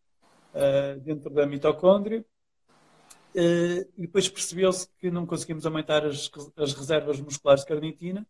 [0.55, 2.25] uh, dentro da mitocôndria.
[3.35, 8.27] Uh, e depois percebeu-se que não conseguimos aumentar as, as, reservas musculares de carnitina,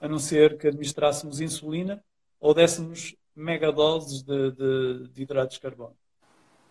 [0.00, 2.02] a não ser que administrássemos insulina
[2.40, 5.96] ou dessemos megadoses de, de, de hidratos de carbono.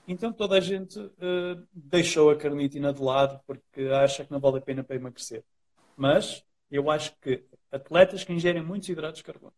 [0.08, 4.58] Então toda a gente uh, deixou a carnitina de lado porque acha que não vale
[4.58, 5.44] a pena para emagrecer.
[5.96, 9.54] Mas eu acho que atletas que ingerem muitos hidratos de carbono,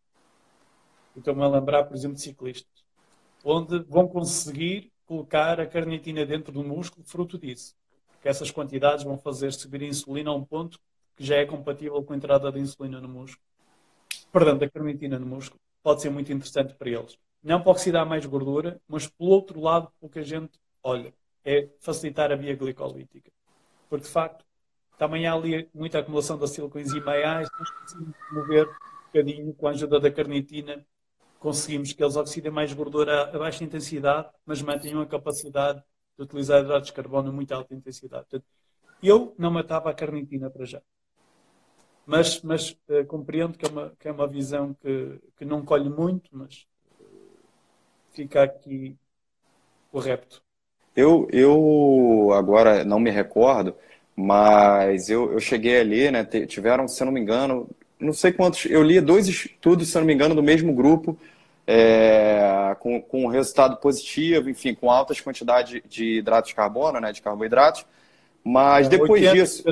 [1.20, 2.84] estou-me a lembrar, por exemplo, de ciclistas,
[3.44, 7.76] onde vão conseguir colocar a carnitina dentro do músculo fruto disso.
[8.14, 10.80] Porque essas quantidades vão fazer subir a insulina a um ponto
[11.16, 13.44] que já é compatível com a entrada de insulina no músculo.
[14.32, 15.60] Perdão, da carnitina no músculo.
[15.84, 19.92] Pode ser muito interessante para eles não para oxidar mais gordura, mas pelo outro lado,
[20.00, 23.32] o que a gente olha é facilitar a via glicolítica.
[23.90, 24.46] Porque, de facto,
[24.98, 27.70] também há ali muita acumulação da silicoenzima A, e nós
[28.32, 30.86] mover um bocadinho com a ajuda da carnitina,
[31.42, 35.84] conseguimos que eles oxidem mais gordura a baixa intensidade, mas mantenham a capacidade
[36.16, 38.28] de utilizar hidratos de carbono a muito alta intensidade.
[38.30, 38.46] Portanto,
[39.02, 40.80] eu não matava a carnitina para já.
[42.06, 45.90] Mas, mas uh, compreendo que é, uma, que é uma visão que, que não colhe
[45.90, 46.68] muito, mas
[48.12, 48.96] fica aqui
[49.92, 50.44] o repto.
[50.96, 53.76] Eu, eu agora não me recordo,
[54.16, 56.24] mas eu, eu cheguei ali, né?
[56.24, 57.68] Tiveram, se não me engano,
[58.02, 58.66] não sei quantos.
[58.66, 61.18] Eu li dois estudos, se não me engano, do mesmo grupo,
[61.68, 67.12] é, com, com resultado positivo, enfim, com altas quantidades de hidratos de carbono, né?
[67.12, 67.86] De carboidratos.
[68.44, 69.64] Mas depois disso.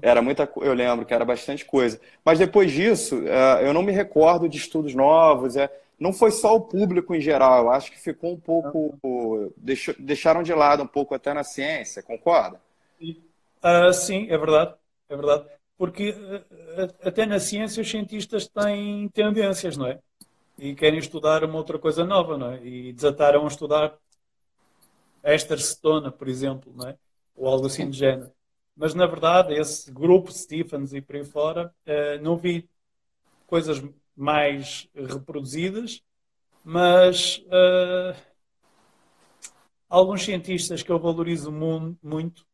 [0.00, 2.00] Era muita Eu lembro que era bastante coisa.
[2.24, 5.56] Mas depois disso, é, eu não me recordo de estudos novos.
[5.56, 8.98] É, não foi só o público em geral, eu acho que ficou um pouco.
[9.98, 12.60] Deixaram de lado um pouco até na ciência, concorda?
[13.00, 14.74] Uh, sim, é verdade.
[15.08, 15.44] É verdade.
[15.82, 19.98] Porque uh, até na ciência os cientistas têm tendências, não é?
[20.56, 22.64] E querem estudar uma outra coisa nova, não é?
[22.64, 23.98] E desataram a estudar
[25.24, 26.96] estercetona, por exemplo, não é?
[27.34, 28.30] Ou algo assim de género.
[28.76, 32.70] Mas, na verdade, esse grupo, Stephens e por aí fora, uh, não vi
[33.48, 33.82] coisas
[34.14, 36.00] mais reproduzidas,
[36.64, 38.16] mas uh,
[39.90, 42.46] alguns cientistas que eu valorizo muito,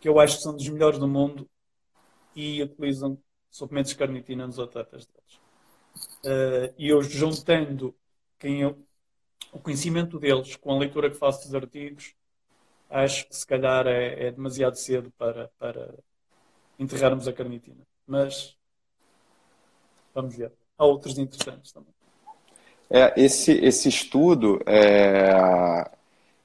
[0.00, 1.50] que eu acho que são dos melhores do mundo,
[2.34, 3.18] e utilizam
[3.50, 5.40] suplementos de carnitina nos atletas deles.
[6.24, 7.94] Uh, e eu juntando
[8.38, 8.76] quem eu,
[9.52, 12.14] o conhecimento deles com a leitura que faço dos artigos,
[12.90, 15.94] acho que se calhar é, é demasiado cedo para, para
[16.78, 17.86] enterrarmos a carnitina.
[18.06, 18.56] Mas
[20.14, 20.52] Vamos ver.
[20.78, 21.92] Há outros interessantes também.
[22.88, 25.90] É, esse, esse estudo, é,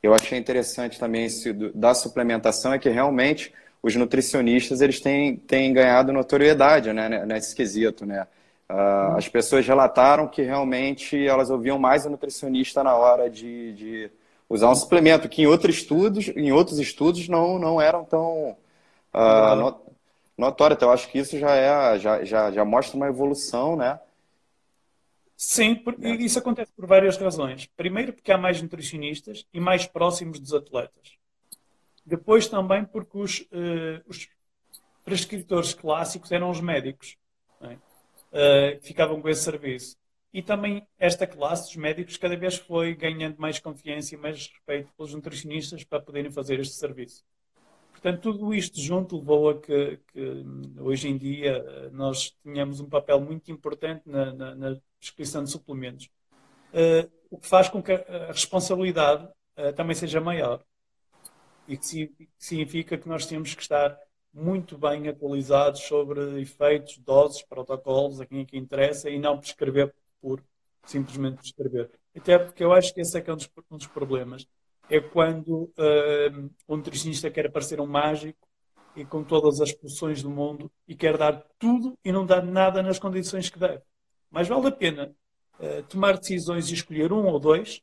[0.01, 5.73] eu achei interessante também esse, da suplementação, é que realmente os nutricionistas eles têm, têm
[5.73, 8.05] ganhado notoriedade né, nesse quesito.
[8.05, 8.27] Né?
[8.69, 14.11] Uh, as pessoas relataram que realmente elas ouviam mais o nutricionista na hora de, de
[14.49, 18.57] usar um suplemento, que em outros estudos, em outros estudos não, não eram tão
[19.13, 19.81] uh,
[20.37, 20.73] notória.
[20.73, 23.99] Então, eu acho que isso já, é, já, já, já mostra uma evolução, né?
[25.37, 26.09] Sim, é.
[26.15, 27.65] isso acontece por várias razões.
[27.77, 31.17] Primeiro, porque há mais nutricionistas e mais próximos dos atletas.
[32.09, 34.27] Depois, também, porque os, uh, os
[35.05, 37.15] prescritores clássicos eram os médicos,
[37.61, 37.73] é?
[37.73, 39.95] uh, que ficavam com esse serviço.
[40.33, 44.91] E também esta classe dos médicos cada vez foi ganhando mais confiança e mais respeito
[44.97, 47.23] pelos nutricionistas para poderem fazer este serviço.
[47.91, 50.45] Portanto, tudo isto junto levou a que, que
[50.79, 56.09] hoje em dia nós tenhamos um papel muito importante na, na, na prescrição de suplementos,
[56.73, 59.25] uh, o que faz com que a responsabilidade
[59.57, 60.63] uh, também seja maior.
[61.69, 63.97] E que significa que nós temos que estar
[64.33, 69.93] muito bem atualizados sobre efeitos, doses, protocolos, a quem é que interessa, e não prescrever
[70.21, 70.43] por
[70.83, 71.89] simplesmente prescrever.
[72.15, 74.47] Até porque eu acho que esse é, que é um, dos, um dos problemas
[74.89, 78.47] é quando uh, o nutricionista quer parecer um mágico
[78.95, 82.81] e com todas as posições do mundo e quer dar tudo e não dar nada
[82.81, 83.81] nas condições que deve.
[84.31, 85.15] Mas vale a pena
[85.59, 87.81] uh, tomar decisões e escolher um ou dois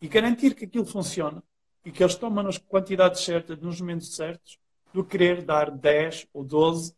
[0.00, 1.42] e garantir que aquilo funciona
[1.84, 4.58] e que eles tomam nas quantidades certas, nos momentos certos,
[4.92, 6.92] do querer dar 10 ou 12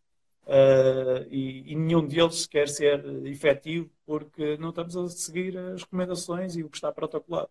[0.46, 6.56] uh, e, e, nenhum deles quer ser efetivo porque não estamos a seguir as recomendações
[6.56, 7.50] e o que está protocolado.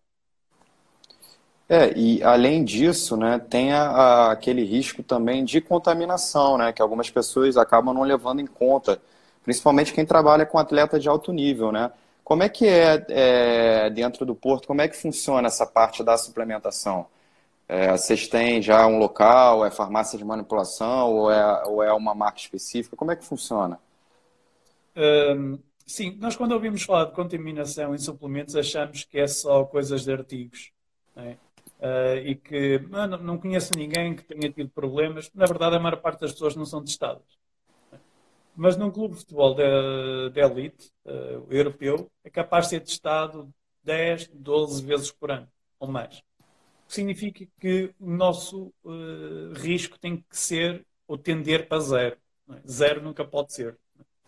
[1.68, 6.82] É, e além disso, né, tem a, a, aquele risco também de contaminação, né, que
[6.82, 9.00] algumas pessoas acabam não levando em conta,
[9.44, 11.92] principalmente quem trabalha com atleta de alto nível, né?
[12.24, 16.16] Como é que é, é dentro do Porto, como é que funciona essa parte da
[16.18, 17.06] suplementação?
[17.72, 22.14] É, vocês têm já um local, é farmácia de manipulação ou é, ou é uma
[22.14, 22.96] marca específica?
[22.96, 23.78] Como é que funciona?
[24.96, 25.56] Um,
[25.86, 30.12] sim, nós quando ouvimos falar de contaminação em suplementos achamos que é só coisas de
[30.12, 30.72] artigos.
[31.14, 31.36] Né?
[31.80, 35.30] uh, e que não, não conheço ninguém que tenha tido problemas.
[35.34, 37.38] Na verdade, a maior parte das pessoas não são testadas.
[38.54, 43.52] Mas num clube de futebol de, de elite, uh, europeu, é capaz de ser testado
[43.82, 45.48] 10, 12 vezes por ano,
[45.78, 46.22] ou mais.
[46.92, 52.16] Significa que o nosso uh, risco tem que ser ou tender para zero.
[52.50, 52.68] É?
[52.68, 53.78] Zero nunca pode ser,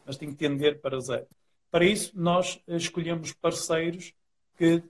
[0.06, 1.26] mas tem que tender para zero.
[1.70, 4.12] Para isso, nós escolhemos parceiros
[4.56, 4.82] que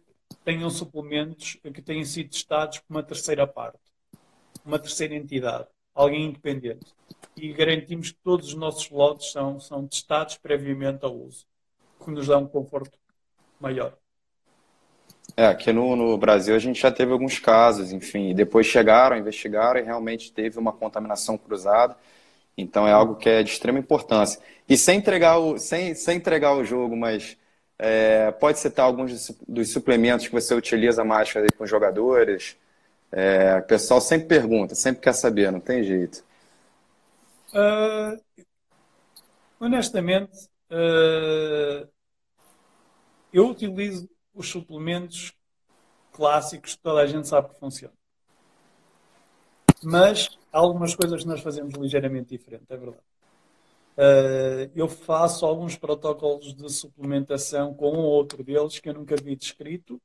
[0.44, 3.78] tenham suplementos que tenham sido testados por uma terceira parte,
[4.64, 6.86] uma terceira entidade, alguém independente.
[7.36, 11.46] E garantimos que todos os nossos lotes são, são testados previamente ao uso,
[12.04, 12.98] que nos dá um conforto
[13.60, 13.96] maior.
[15.36, 19.80] É, aqui no, no, Brasil a gente já teve alguns casos, enfim, depois chegaram, investigaram
[19.80, 21.96] e realmente teve uma contaminação cruzada.
[22.56, 24.40] Então é algo que é de extrema importância.
[24.68, 27.36] E sem entregar o, sem, sem entregar o jogo, mas
[27.78, 32.56] é, pode citar alguns dos suplementos que você utiliza mais com os jogadores?
[33.10, 36.24] É, o pessoal sempre pergunta, sempre quer saber, não tem jeito.
[37.52, 38.18] Uh,
[39.60, 41.86] honestamente, uh,
[43.32, 45.32] eu utilizo os suplementos
[46.12, 47.96] clássicos que toda a gente sabe que funcionam.
[49.82, 53.02] Mas há algumas coisas que nós fazemos ligeiramente diferente, é verdade.
[53.96, 59.16] Uh, eu faço alguns protocolos de suplementação com um ou outro deles que eu nunca
[59.16, 60.00] vi descrito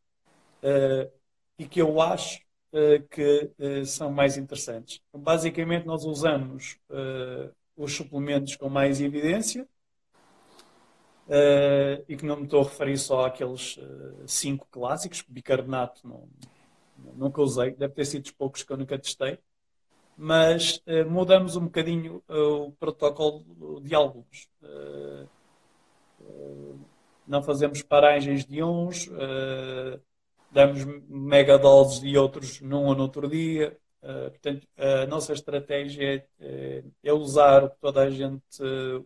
[0.62, 1.10] uh,
[1.58, 2.42] e que eu acho
[2.74, 3.52] uh, que
[3.86, 5.00] são mais interessantes.
[5.16, 6.78] Basicamente, nós usamos
[7.76, 9.68] os suplementos com mais evidência
[12.08, 13.80] e que não me estou a referir só àqueles
[14.26, 16.28] cinco clássicos, bicarbonato não,
[17.16, 19.38] nunca usei, deve ter sido os poucos que eu nunca testei
[20.18, 23.46] mas uh, mudamos um bocadinho uh, o protocolo
[23.82, 24.50] de alguns.
[24.64, 25.28] Uh,
[27.28, 29.10] não fazemos paragens de uns,
[30.50, 33.78] damos megadoses de outros num ou no outro dia.
[34.30, 38.62] Portanto, a nossa estratégia é, é, usar o que toda a gente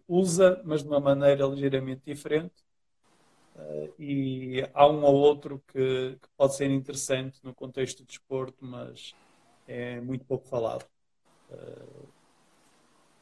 [0.07, 2.53] usa, mas de uma maneira ligeiramente diferente.
[3.99, 9.13] e há um ou outro que, que pode ser interessante no contexto de desporto, mas
[9.67, 10.85] é muito pouco falado.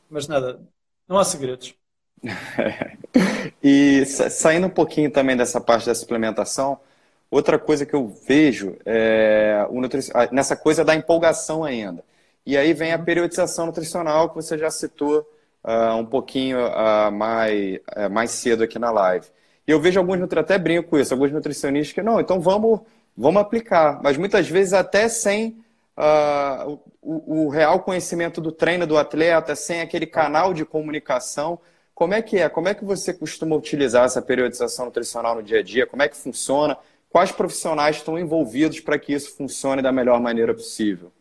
[0.10, 0.60] Mas nada,
[1.08, 1.76] não há segredos.
[3.64, 6.80] e saindo um pouquinho também dessa parte da suplementação,
[7.30, 9.66] outra coisa que eu vejo é
[10.32, 12.04] nessa coisa da empolgação ainda.
[12.46, 13.04] E aí vem a uhum.
[13.04, 15.28] periodização nutricional que você já citou
[15.64, 19.28] uh, um pouquinho uh, mais, uh, mais cedo aqui na live.
[19.68, 22.80] E eu vejo alguns, até brinco com isso, alguns nutricionistas que, não, então vamos,
[23.16, 24.00] vamos aplicar.
[24.02, 25.64] Mas muitas vezes até sem
[25.96, 31.60] uh, o, o, real conhecimento do treino do atleta, sem aquele canal de comunicação.
[31.94, 32.50] Como é que é?
[32.50, 35.86] Como é que você costuma utilizar essa periodização nutricional no dia a dia?
[35.86, 36.78] Como é que funciona?
[37.10, 41.12] Quais profissionais estão envolvidos para que isso funcione da melhor maneira possível?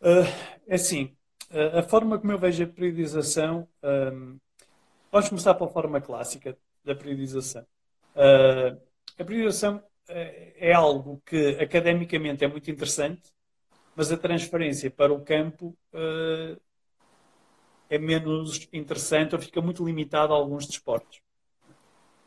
[0.00, 0.26] Uh,
[0.66, 1.14] é assim,
[1.72, 4.38] a forma como eu vejo a periodização, um,
[5.12, 7.64] vamos começar pela forma clássica da periodização.
[8.14, 8.80] Uh,
[9.18, 13.22] a periodização é algo que academicamente é muito interessante,
[13.94, 16.60] mas a transferência para o campo uh,
[17.88, 21.20] é menos interessante ou fica muito limitado a alguns desportos.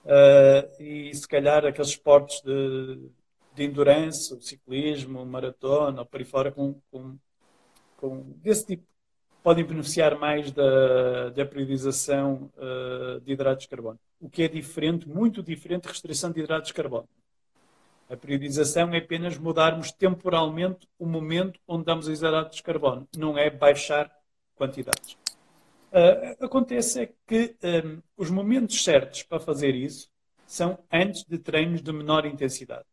[0.07, 3.09] Uh, e se calhar aqueles esportes de,
[3.53, 7.17] de endurance, o ciclismo, o maratona, por aí fora, com, com,
[7.97, 8.83] com, desse tipo,
[9.43, 13.99] podem beneficiar mais da, da periodização uh, de hidratos de carbono.
[14.17, 17.09] O que é diferente, muito diferente, de restrição de hidratos de carbono.
[18.09, 23.37] A periodização é apenas mudarmos temporalmente o momento onde damos os hidratos de carbono, não
[23.37, 24.09] é baixar
[24.55, 25.17] quantidades.
[25.91, 30.09] Uh, acontece é que um, os momentos certos para fazer isso
[30.45, 32.85] são antes de treinos de menor intensidade.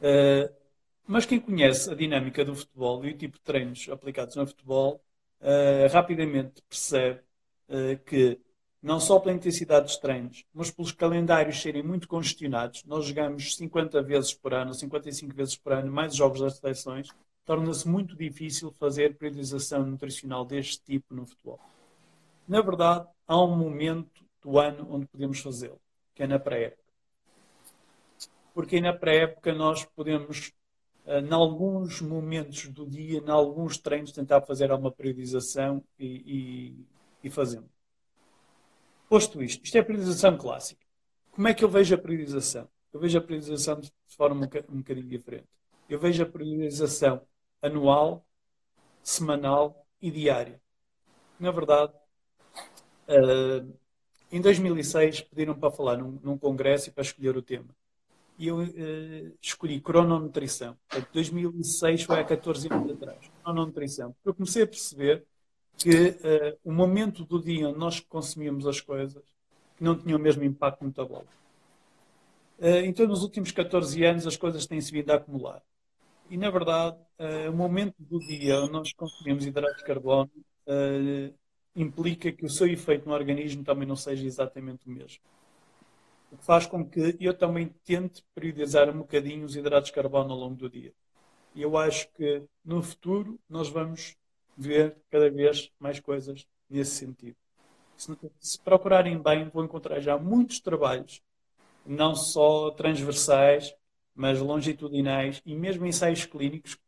[0.00, 0.52] Uh,
[1.06, 5.00] mas quem conhece a dinâmica do futebol e o tipo de treinos aplicados no futebol,
[5.40, 7.22] uh, rapidamente percebe
[8.06, 8.40] que
[8.82, 12.82] não só pela intensidade dos treinos, mas pelos calendários serem muito congestionados.
[12.84, 17.10] Nós jogamos 50 vezes por ano, 55 vezes por ano, mais jogos das seleções,
[17.48, 21.58] torna-se muito difícil fazer periodização nutricional deste tipo no futebol.
[22.46, 25.80] Na verdade, há um momento do ano onde podemos fazê-lo,
[26.14, 26.92] que é na pré-época.
[28.52, 30.52] Porque na pré-época nós podemos,
[31.06, 36.86] eh, em alguns momentos do dia, em alguns treinos, tentar fazer alguma periodização e, e,
[37.28, 37.70] e fazemos.
[39.08, 40.84] Posto isto, isto é a periodização clássica.
[41.30, 42.68] Como é que eu vejo a periodização?
[42.92, 45.48] Eu vejo a periodização de forma um bocadinho diferente.
[45.88, 47.26] Eu vejo a periodização
[47.62, 48.24] anual,
[49.02, 50.60] semanal e diária.
[51.38, 51.92] Na verdade,
[53.08, 53.78] uh,
[54.30, 57.68] em 2006 pediram para falar num, num, congresso e para escolher o tema.
[58.38, 60.76] E eu uh, escolhi crononutrição.
[61.12, 63.18] 2006 foi há 14 anos atrás.
[63.42, 64.14] Crononutrição.
[64.24, 65.24] Eu comecei a perceber
[65.76, 69.22] que uh, o momento do dia onde nós consumíamos as coisas
[69.80, 71.32] não tinha o mesmo impacto metabólico.
[72.84, 75.62] então, nos últimos 14 anos, as coisas têm-se vindo a acumular.
[76.28, 76.98] E, na verdade,
[77.48, 80.30] o momento do dia onde nós consumimos hidratos de carbono
[81.74, 85.20] implica que o seu efeito no organismo também não seja exatamente o mesmo.
[86.30, 90.32] O que faz com que eu também tente periodizar um bocadinho os hidratos de carbono
[90.32, 90.92] ao longo do dia.
[91.54, 94.16] E eu acho que no futuro nós vamos
[94.56, 97.36] ver cada vez mais coisas nesse sentido.
[97.96, 101.22] Se, se procurarem bem, vão encontrar já muitos trabalhos,
[101.86, 103.74] não só transversais,
[104.14, 106.78] mas longitudinais e mesmo ensaios clínicos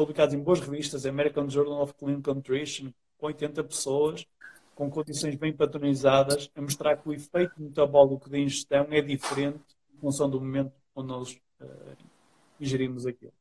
[0.00, 4.26] publicados em boas revistas, American Journal of Clinical Nutrition, com 80 pessoas,
[4.74, 9.60] com condições bem patronizadas, a mostrar que o efeito metabólico da ingestão é diferente
[9.94, 11.96] em função do momento onde nós uh,
[12.58, 13.34] ingerimos aquilo.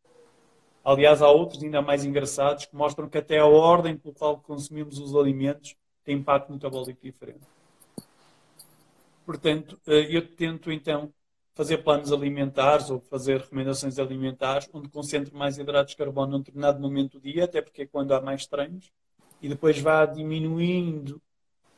[0.84, 5.00] Aliás, há outros ainda mais engraçados que mostram que até a ordem pelo qual consumimos
[5.00, 7.48] os alimentos tem impacto metabólico diferente.
[9.26, 11.14] Portanto, uh, eu tento então
[11.60, 16.80] fazer planos alimentares ou fazer recomendações alimentares onde concentro mais hidratos de carbono num determinado
[16.80, 18.90] momento do dia, até porque é quando há mais treinos,
[19.42, 21.22] e depois vá diminuindo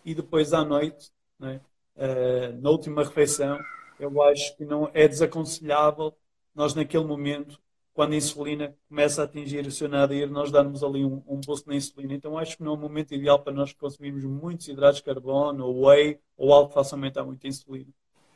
[0.05, 1.11] e depois à noite,
[1.41, 1.55] é?
[1.55, 3.57] uh, na última refeição,
[3.99, 6.15] eu acho que não é desaconselhável
[6.53, 7.59] nós naquele momento,
[7.91, 11.67] quando a insulina começa a atingir o seu nadir, nós darmos ali um, um boost
[11.67, 12.13] na insulina.
[12.13, 15.65] Então acho que não é o momento ideal para nós consumirmos muitos hidratos de carbono,
[15.65, 17.91] ou whey, ou algo que faça aumentar muito a insulina.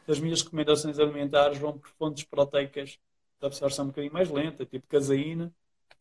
[0.08, 3.00] As minhas recomendações alimentares vão por fontes proteicas
[3.40, 5.52] de absorção um bocadinho mais lenta, tipo caseína,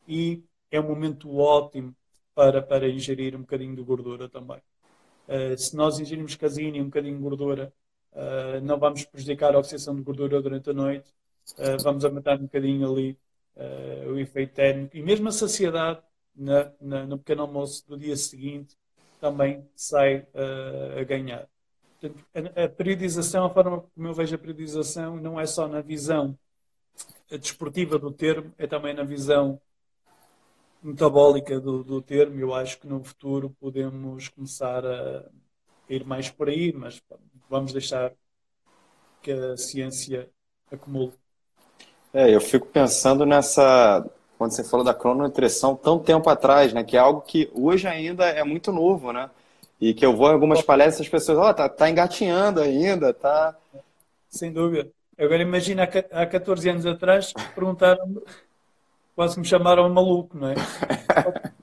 [0.07, 1.95] e é um momento ótimo
[2.33, 4.61] para, para ingerir um bocadinho de gordura também.
[5.27, 7.73] Uh, se nós ingerirmos caseína e um bocadinho de gordura,
[8.13, 11.09] uh, não vamos prejudicar a oxidação de gordura durante a noite,
[11.57, 13.17] uh, vamos aumentar um bocadinho ali
[14.11, 16.01] o efeito térmico e mesmo a saciedade
[16.35, 18.75] na, na, no pequeno almoço do dia seguinte
[19.21, 20.27] também sai
[20.99, 21.47] a ganhar.
[22.33, 26.37] A, periodização, a forma como eu vejo a periodização, não é só na visão
[27.29, 29.59] desportiva do termo, é também na visão
[30.81, 32.39] metabólica do, do termo.
[32.39, 35.25] Eu acho que no futuro podemos começar a
[35.89, 37.01] ir mais por aí, mas
[37.49, 38.13] vamos deixar
[39.21, 40.29] que a ciência
[40.71, 41.13] acumule.
[42.13, 44.05] É, eu fico pensando nessa.
[44.37, 46.83] Quando você falou da crononutrição, tão tempo atrás, né?
[46.83, 49.29] Que é algo que hoje ainda é muito novo, né?
[49.79, 53.13] E que eu vou em algumas palestras, as pessoas, ó, oh, tá, tá engatinhando ainda,
[53.13, 53.55] tá.
[54.29, 54.89] Sem dúvida.
[55.17, 58.21] Agora imagina há 14 anos atrás perguntaram
[59.15, 60.55] quase me chamaram maluco, não é?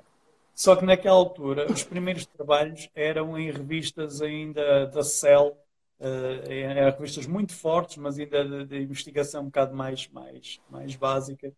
[0.54, 5.56] Só que naquela altura os primeiros trabalhos eram em revistas ainda da Cell,
[6.00, 10.96] uh, eram revistas muito fortes, mas ainda de, de, investigação um bocado mais, mais, mais
[10.96, 11.52] básica.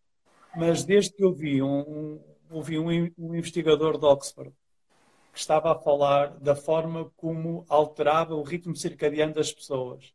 [0.56, 2.88] Mas desde que eu vi um, um, ouvi um,
[3.18, 4.52] um investigador de Oxford
[5.34, 10.14] que estava a falar da forma como alterava o ritmo circadiano das pessoas,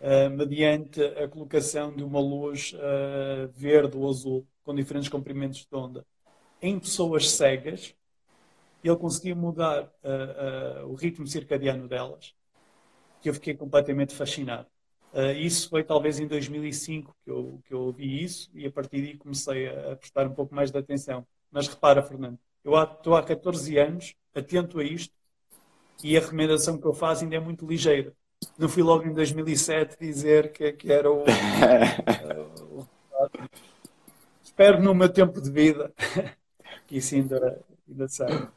[0.00, 5.76] uh, mediante a colocação de uma luz uh, verde ou azul com diferentes comprimentos de
[5.76, 6.04] onda,
[6.60, 7.94] em pessoas cegas,
[8.82, 12.34] ele conseguia mudar uh, o ritmo circadiano delas,
[13.22, 14.66] que eu fiquei completamente fascinado.
[15.38, 19.16] Isso foi talvez em 2005 que eu, que eu ouvi isso e a partir daí
[19.16, 21.26] comecei a prestar um pouco mais de atenção.
[21.50, 25.14] Mas repara, Fernando, eu estou há 14 anos atento a isto
[26.02, 28.12] e a recomendação que eu faço ainda é muito ligeira.
[28.58, 31.24] Não fui logo em 2007 dizer que, que era o,
[32.70, 32.86] o
[34.42, 35.92] espero no meu tempo de vida
[36.86, 38.48] que isso ainda, ainda sai.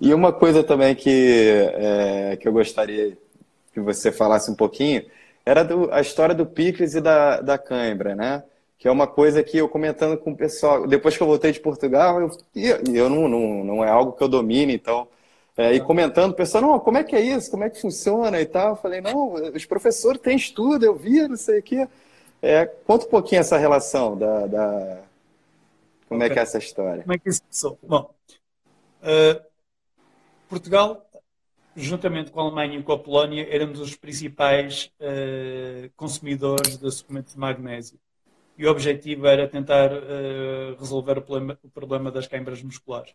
[0.00, 3.16] E uma coisa também que, é, que eu gostaria
[3.72, 5.04] que você falasse um pouquinho
[5.44, 8.44] era do, a história do picles e da, da cãibra, né?
[8.84, 11.58] Que é uma coisa que eu comentando com o pessoal, depois que eu voltei de
[11.58, 12.30] Portugal, eu,
[12.92, 15.08] eu não, não, não é algo que eu domine, então
[15.56, 17.50] é, e comentando, o pessoal, não, como é que é isso?
[17.50, 18.72] Como é que funciona e tal?
[18.72, 21.88] Eu falei, não, os professores têm estudo, eu vi, não sei o quê.
[22.42, 25.00] É, conta um pouquinho essa relação da, da...
[26.06, 26.30] como okay.
[26.30, 27.04] é que é essa história.
[27.04, 27.78] Como é que isso começou?
[27.82, 28.14] Bom,
[29.00, 29.42] uh,
[30.46, 31.08] Portugal,
[31.74, 37.32] juntamente com a Alemanha e com a Polónia, éramos os principais uh, consumidores de suplementos
[37.32, 37.98] de magnésio.
[38.56, 43.14] E o objetivo era tentar uh, resolver o problema, o problema, das câimbras musculares.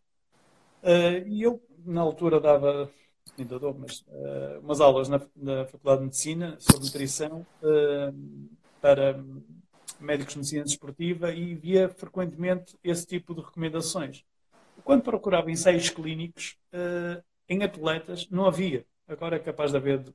[1.28, 2.92] e eu, na altura, dava
[3.38, 8.50] ainda dou, mas uh, umas aulas na, na, Faculdade de Medicina sobre nutrição uh,
[8.82, 9.24] para
[10.00, 14.24] médicos de medicina desportiva e via frequentemente esse tipo de recomendações.
[14.84, 18.86] Quando procurava ensaios clínicos uh, em atletas, não havia.
[19.08, 20.14] Agora é capaz de haver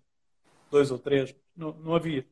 [0.70, 2.26] dois ou três, não, não havia.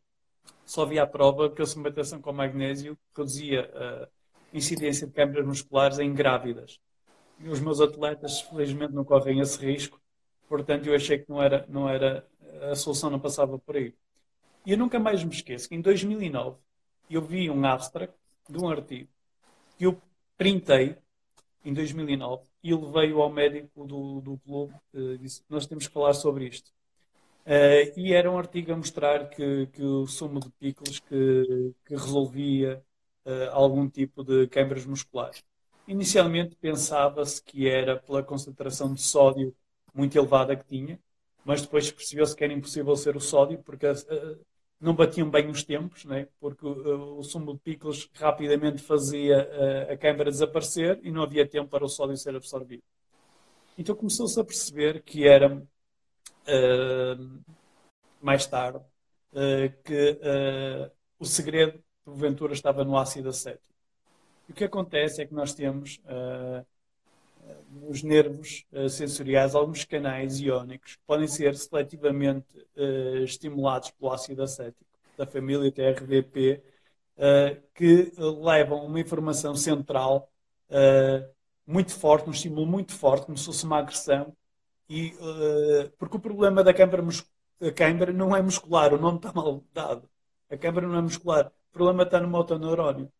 [0.64, 4.08] Só havia a prova que a suplementação com magnésio reduzia a
[4.52, 6.80] incidência de câmeras musculares em grávidas.
[7.38, 10.00] E os meus atletas, felizmente, não correm esse risco,
[10.48, 12.26] portanto, eu achei que não era, não era
[12.70, 13.94] a solução não passava por aí.
[14.64, 16.56] E eu nunca mais me esqueço que em 2009
[17.10, 18.14] eu vi um abstract
[18.48, 19.08] de um artigo
[19.76, 20.00] que eu
[20.36, 20.96] printei
[21.64, 24.74] em 2009 e levei-o ao médico do, do clube.
[24.92, 26.70] Uh, disse: Nós temos que falar sobre isto.
[27.44, 31.94] Uh, e era um artigo a mostrar que, que o sumo de picles que, que
[31.94, 32.82] resolvia
[33.24, 35.42] uh, algum tipo de queimbras musculares.
[35.88, 39.54] Inicialmente pensava-se que era pela concentração de sódio
[39.92, 41.00] muito elevada que tinha,
[41.44, 44.40] mas depois percebeu-se que era impossível ser o sódio, porque uh,
[44.80, 46.28] não batiam bem os tempos, né?
[46.40, 49.48] porque uh, o sumo de picles rapidamente fazia
[49.88, 52.82] uh, a câmara desaparecer e não havia tempo para o sódio ser absorvido.
[53.78, 55.62] Então começou-se a perceber que era,
[58.20, 58.80] mais tarde,
[59.84, 60.18] que
[61.18, 63.74] o segredo, porventura, estava no ácido acético.
[64.48, 66.00] E o que acontece é que nós temos
[67.70, 74.42] nos nervos uh, sensoriais alguns canais iónicos que podem ser seletivamente uh, estimulados pelo ácido
[74.42, 74.84] acético
[75.16, 76.62] da família TRVP,
[77.16, 80.28] uh, que levam uma informação central
[81.66, 84.34] muito forte, um estímulo muito forte, como se fosse uma agressão,
[84.92, 85.14] e,
[85.98, 87.02] porque o problema da câmara,
[87.60, 90.06] a câmara não é muscular, o nome está mal dado.
[90.50, 93.10] A câmara não é muscular, o problema está no motoneurónio.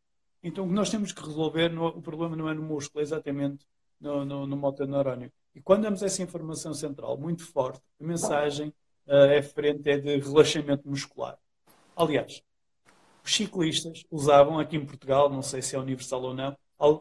[0.43, 3.05] Então o que nós temos que resolver, no, o problema não é no músculo, é
[3.05, 3.67] exatamente
[3.99, 5.33] no, no, no motoneurónio.
[5.55, 8.69] E quando damos essa informação central muito forte, a mensagem
[9.07, 11.39] uh, é frente é de relaxamento muscular.
[11.97, 12.43] Aliás,
[13.25, 16.55] os ciclistas usavam aqui em Portugal, não sei se é universal ou não,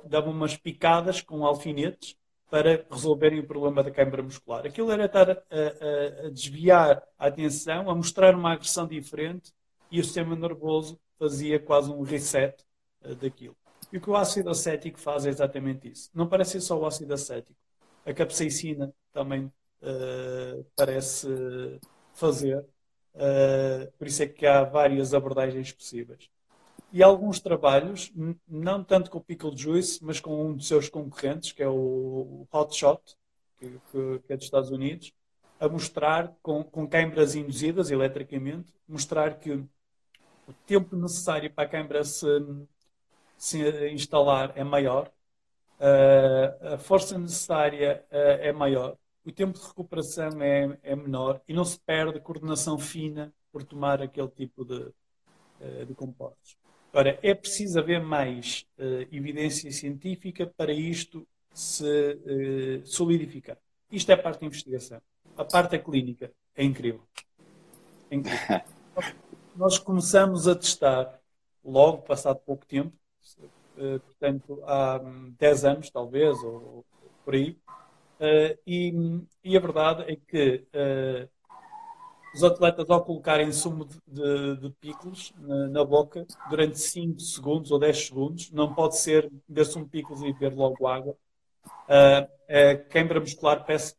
[0.06, 2.16] davam umas picadas com alfinetes
[2.52, 4.66] para resolverem o problema da câmara muscular.
[4.66, 9.54] Aquilo era estar a, a, a, desviar a atenção, a mostrar uma agressão diferente
[9.90, 12.62] e o sistema nervoso fazia quase um reset
[13.06, 13.56] uh, daquilo.
[13.90, 16.10] E o que o ácido acético faz é exatamente isso.
[16.14, 17.58] Não parece só o ácido acético.
[18.06, 21.30] A capsaicina também uh, parece
[22.14, 22.66] fazer.
[23.16, 26.30] Uh, por isso é que há várias abordagens possíveis.
[26.94, 28.12] E alguns trabalhos,
[28.48, 32.46] não tanto com o Pickle Juice, mas com um dos seus concorrentes, que é o
[32.52, 33.02] Hotshot,
[33.58, 33.80] que,
[34.28, 35.14] que é dos Estados Unidos,
[35.60, 42.04] a mostrar, com, com câimbras induzidas eletricamente, mostrar que o tempo necessário para a câimbra
[42.04, 42.28] se
[43.42, 45.12] se instalar é maior,
[45.80, 51.54] uh, a força necessária uh, é maior, o tempo de recuperação é, é, menor e
[51.54, 56.56] não se perde coordenação fina por tomar aquele tipo de, uh, de compostos.
[56.94, 58.66] Ora, é preciso haver mais
[59.12, 63.58] evidência científica para isto se solidificar.
[63.92, 65.02] Isto é a parte da investigação.
[65.38, 67.02] A parte da clínica é incrível.
[68.10, 68.62] É incrível.
[69.56, 71.20] Nós começamos a testar,
[71.64, 72.94] logo passado pouco tempo,
[73.78, 75.00] eh, portanto, há
[75.40, 76.86] 10 anos, talvez, ou,
[77.24, 77.58] por aí.
[78.20, 78.94] Uh, e,
[79.44, 81.28] e, a verdade é que uh,
[82.34, 87.80] os atletas, ao colocarem sumo de, de, picos na, na, boca, durante 5 segundos ou
[87.80, 91.16] 10 segundos, não pode ser beber sumo de picos e beber logo água.
[91.66, 93.96] Uh, a queimbra muscular parece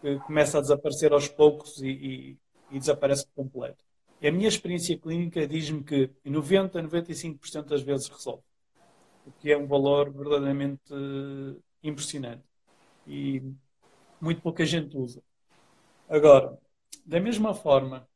[0.00, 2.38] que começa a desaparecer aos poucos e, e,
[2.70, 3.82] e desaparece por completo.
[4.20, 8.42] E a minha experiência clínica diz-me que 90 a 95% das vezes resolve
[9.26, 10.92] o que é um valor verdadeiramente
[11.82, 12.42] impressionante
[13.06, 13.42] e
[14.20, 15.22] muito pouca gente usa.
[16.08, 16.58] Agora,
[17.04, 18.08] da mesma forma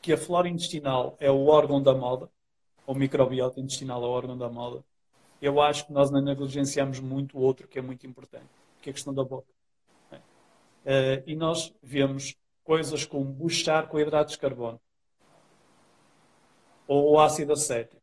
[0.00, 2.28] que a flora intestinal é o órgão da moda,
[2.86, 4.84] ou microbiota intestinal é o órgão da moda,
[5.40, 8.48] eu acho que nós não negligenciamos muito o outro que é muito importante,
[8.80, 9.46] que é a questão da boca.
[10.12, 12.34] Uh, e nós vemos
[12.64, 14.80] coisas como buchar com hidratos de carbono
[16.88, 18.02] ou o ácido acético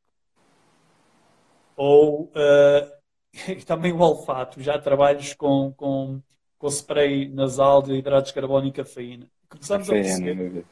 [1.76, 3.00] ou uh,
[3.66, 6.22] também o olfato, já trabalhos com, com,
[6.58, 9.30] com spray nasal de hidratos de carbono e cafeína.
[9.50, 10.66] Começamos a perceber,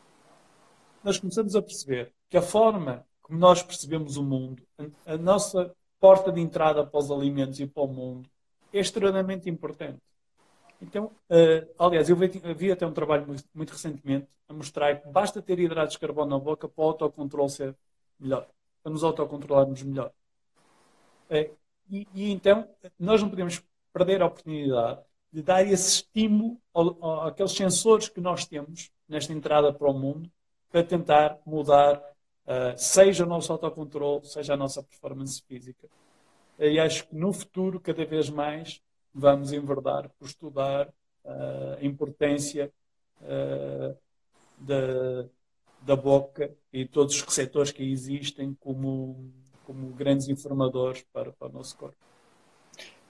[1.04, 4.64] nós começamos a perceber que a forma como nós percebemos o mundo,
[5.06, 8.30] a nossa porta de entrada para os alimentos e para o mundo,
[8.72, 10.00] é extremamente importante.
[10.82, 15.10] Então, uh, aliás, eu vi, vi, até um trabalho muito, muito, recentemente a mostrar que
[15.10, 17.76] basta ter hidratos de carbono na boca para o autocontrole ser
[18.18, 18.48] melhor,
[18.82, 20.12] para nos autocontrolarmos melhor.
[21.30, 21.52] É,
[21.90, 22.66] e, e, então
[22.98, 23.62] nós não podemos
[23.92, 25.02] perder a oportunidade
[25.38, 30.32] de dar esse estímulo ao, àqueles sensores que nós temos nesta entrada para o mundo
[30.72, 31.98] para tentar mudar,
[32.48, 35.88] uh, seja o nosso autocontrole, seja a nossa performance física.
[36.58, 38.82] E acho que no futuro, cada vez mais,
[39.14, 40.88] vamos enverdar por estudar
[41.24, 42.74] uh, a importância
[43.22, 43.96] uh,
[44.58, 45.30] da,
[45.84, 49.32] da boca e todos os receptores que existem como
[49.68, 51.98] como grandes informadores para, para o nosso corpo.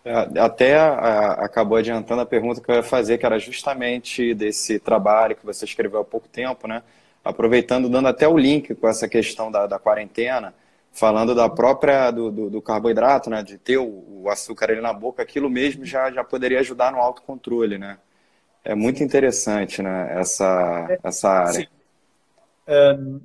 [0.08, 5.36] É, até acabou adiantando a pergunta que eu ia fazer, que era justamente desse trabalho
[5.36, 6.82] que você escreveu há pouco tempo, né?
[7.28, 10.54] aproveitando, dando até o link com essa questão da, da quarentena,
[10.92, 14.94] falando da própria do, do, do, carboidrato, né, de ter o, o, açúcar ali na
[14.94, 17.98] boca, aquilo mesmo já, já poderia ajudar no autocontrole, né?
[18.64, 21.52] É muito interessante, né, essa, essa área.
[21.52, 21.68] Sim.
[22.68, 23.22] Um,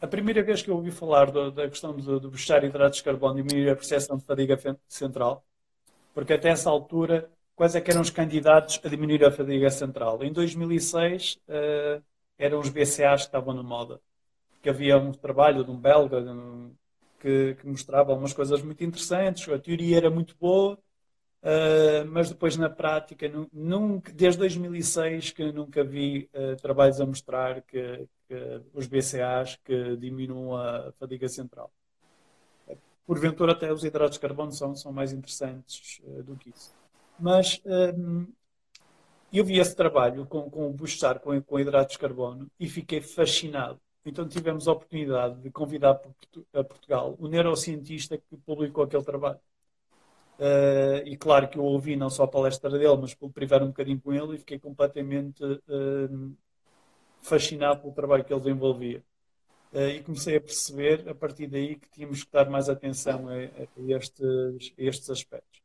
[0.00, 3.04] a primeira vez que eu ouvi falar do, da questão de, de buscar hidratos de
[3.04, 5.42] carbono diminuir a percepção de fadiga central,
[6.14, 10.22] porque até essa altura, quais é que eram os candidatos a diminuir a fadiga central?
[10.22, 12.02] Em 2006, uh,
[12.38, 14.00] eram os BCAs que estavam na moda.
[14.52, 16.72] Porque havia um trabalho de um belga um,
[17.20, 20.78] que, que, mostrava umas coisas muito interessantes, a teoria era muito boa,
[21.42, 27.62] uh, mas depois na prática, nunca, desde 2006 que nunca vi uh, trabalhos a mostrar
[27.62, 31.72] que, que, os BCAs que diminuam a fadiga central.
[33.06, 36.74] Porventura até os hidratos de carbono são, são mais interessantes uh, do que isso.
[37.18, 37.62] Mas
[39.32, 43.00] eu vi esse trabalho com, com o Buchar, com, com hidratos de carbono, e fiquei
[43.00, 43.80] fascinado.
[44.04, 46.00] Então tivemos a oportunidade de convidar
[46.52, 49.40] a Portugal o neurocientista que publicou aquele trabalho.
[50.38, 53.68] Uh, e claro que eu ouvi não só a palestra dele, mas por privar um
[53.68, 56.36] bocadinho com ele e fiquei completamente uh,
[57.22, 59.02] fascinado pelo trabalho que ele desenvolvia.
[59.74, 63.32] Uh, e comecei a perceber, a partir daí, que tínhamos que dar mais atenção a,
[63.32, 65.60] a, estes, a estes, aspectos.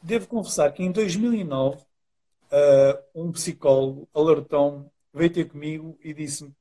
[0.00, 1.84] Devo confessar que em 2009 uh,
[2.52, 6.54] eh, um psicólogo alertou-me, veio ter comigo e disse-me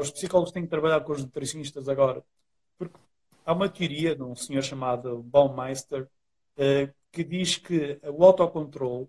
[0.00, 2.22] os psicólogos têm que trabalhar com os nutricionistas agora.
[2.76, 2.96] Porque
[3.44, 6.06] há uma teoria de um senhor chamado Baumeister
[7.10, 9.08] que diz que o autocontrole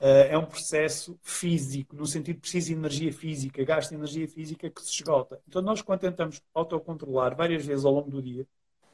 [0.00, 4.94] é um processo físico, no sentido precisa de energia física, gasta energia física que se
[4.94, 5.40] esgota.
[5.46, 8.46] Então nós quando tentamos autocontrolar várias vezes ao longo do dia,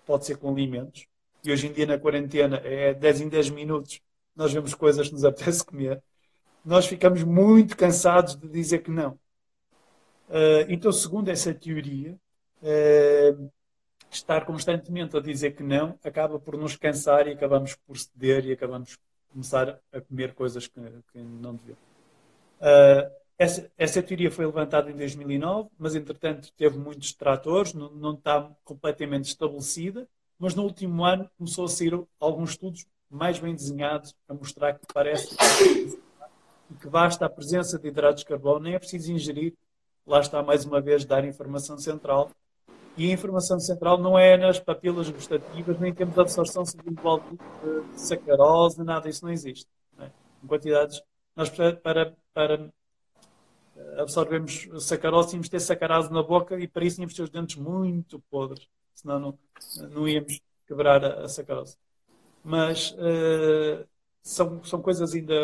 [0.05, 1.07] pode ser com alimentos,
[1.45, 4.01] e hoje em dia na quarentena é 10 em 10 minutos,
[4.35, 6.03] nós vemos coisas que nos apetece comer,
[6.65, 9.13] nós ficamos muito cansados de dizer que não.
[10.29, 12.19] Uh, então, segundo essa teoria,
[12.61, 13.53] uh,
[14.11, 18.53] estar constantemente a dizer que não acaba por nos cansar e acabamos por ceder e
[18.53, 18.99] acabamos
[19.37, 20.81] começar a comer coisas que,
[21.13, 21.83] que não devemos.
[22.59, 28.15] Uh, essa, essa, teoria foi levantada em 2009, mas entretanto teve muitos detratores, não, não
[28.15, 30.09] está completamente estabelecida
[30.39, 34.87] mas no último ano começou a sair alguns estudos mais bem desenhados a mostrar que
[34.93, 35.35] parece
[36.81, 39.55] que basta a presença de hidratos de carbono, nem é preciso ingerir,
[40.07, 42.31] lá está mais uma vez dar informação central.
[42.97, 48.83] E a informação central não é nas papilas gustativas, nem temos absorção individual de sacarose,
[48.83, 49.67] nada, isso não existe.
[49.97, 50.11] Não é?
[50.43, 51.03] Em quantidades,
[51.35, 52.71] nós para, para
[53.99, 57.31] absorvermos sacarose tínhamos de ter sacarose na boca e para isso tínhamos de ter os
[57.31, 58.67] dentes muito podres
[58.97, 59.39] senão não,
[59.91, 61.77] não íamos quebrar a, a sacarose.
[62.43, 63.87] Mas uh,
[64.23, 65.35] são, são coisas ainda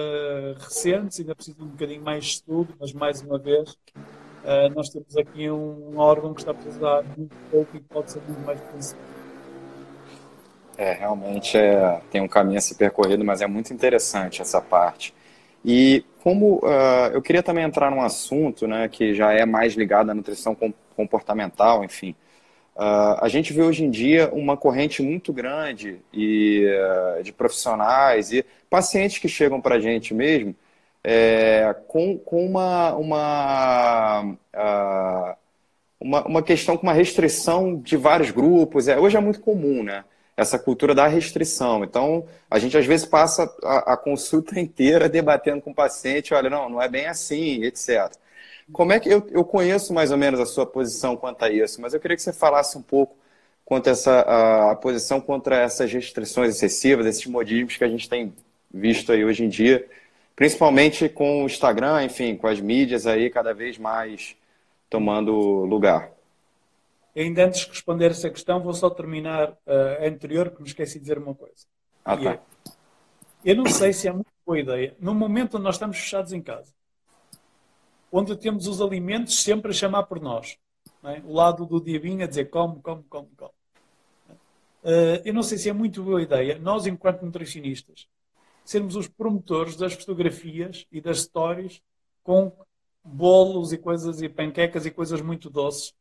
[0.59, 3.77] recentes, ainda precisam de um bocadinho mais de estudo, mas mais uma vez
[4.45, 8.11] uh, nós temos aqui um, um, órgão que está a precisar muito pouco e pode
[8.11, 9.01] ser muito mais conhecido.
[10.77, 15.15] É, realmente é, tem um caminho a ser percorrido, mas é muito interessante essa parte.
[15.65, 20.11] E como uh, eu queria também entrar num assunto né, que já é mais ligado
[20.11, 20.57] à nutrição
[20.97, 22.15] comportamental, enfim,
[22.75, 26.67] Uh, a gente vê hoje em dia uma corrente muito grande e,
[27.19, 30.57] uh, de profissionais e pacientes que chegam para a gente mesmo
[31.05, 34.23] é, com, com uma, uma,
[34.55, 35.37] uh,
[36.01, 38.89] uma, uma, questão, com uma restrição de vários grupos.
[38.89, 40.05] É, hoje é muito comum, né?
[40.37, 41.85] Essa cultura da restrição.
[41.85, 46.49] Então, a gente às vezes passa a, a consulta inteira debatendo com o paciente, olha,
[46.51, 48.13] não, não é bem assim, etc.
[48.73, 51.81] Como é que eu, eu conheço mais ou menos a sua posição quanto a isso,
[51.81, 53.17] mas eu queria que você falasse um pouco
[53.65, 58.09] quanto a essa a, a posição contra essas restrições excessivas, esses modismos que a gente
[58.09, 58.33] tem
[58.73, 59.87] visto aí hoje em dia,
[60.35, 64.37] principalmente com o Instagram, enfim, com as mídias aí cada vez mais
[64.89, 65.33] tomando
[65.65, 66.13] lugar.
[67.15, 70.95] Ainda antes de responder essa questão, vou só terminar uh, a anterior, que me esqueci
[70.95, 71.67] de dizer uma coisa.
[72.05, 72.33] Ah, tá.
[72.33, 72.41] É,
[73.45, 76.41] eu não sei se é muito boa ideia, no momento onde nós estamos fechados em
[76.41, 76.73] casa,
[78.11, 80.57] onde temos os alimentos sempre a chamar por nós.
[81.05, 81.21] É?
[81.25, 83.53] O lado do diabinho a dizer come, come, come, come.
[84.85, 88.09] Uh, eu não sei se é muito boa ideia, nós, enquanto nutricionistas,
[88.65, 91.83] sermos os promotores das fotografias e das stories
[92.23, 92.53] com
[93.05, 95.95] bolos e coisas e panquecas e coisas muito doces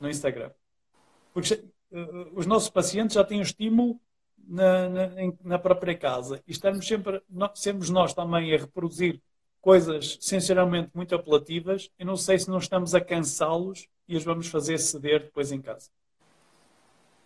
[0.00, 0.50] no Instagram.
[1.32, 4.00] Porque uh, os nossos pacientes já têm o estímulo
[4.36, 5.08] na, na,
[5.44, 9.20] na própria casa e estamos sempre, nós, sermos nós também a reproduzir
[9.60, 11.90] coisas sinceramente muito apelativas.
[11.98, 15.60] Eu não sei se não estamos a cansá-los e os vamos fazer ceder depois em
[15.60, 15.90] casa.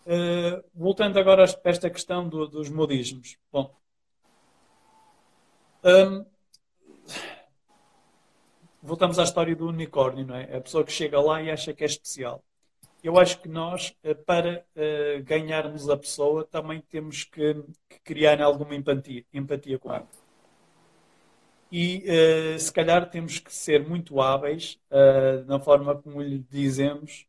[0.04, 3.38] Uh, voltando agora para esta questão do, dos modismos.
[3.52, 3.72] Bom,
[5.84, 6.24] um,
[8.82, 10.56] voltamos à história do unicórnio, não é?
[10.56, 12.42] A pessoa que chega lá e acha que é especial.
[13.02, 17.54] Eu acho que nós, eh, para uh, ganharmos a pessoa, também temos que,
[17.88, 20.08] que criar alguma empatia, empatia com ela.
[21.70, 27.26] E uh, se calhar temos que ser muito hábeis uh, na forma como lhe dizemos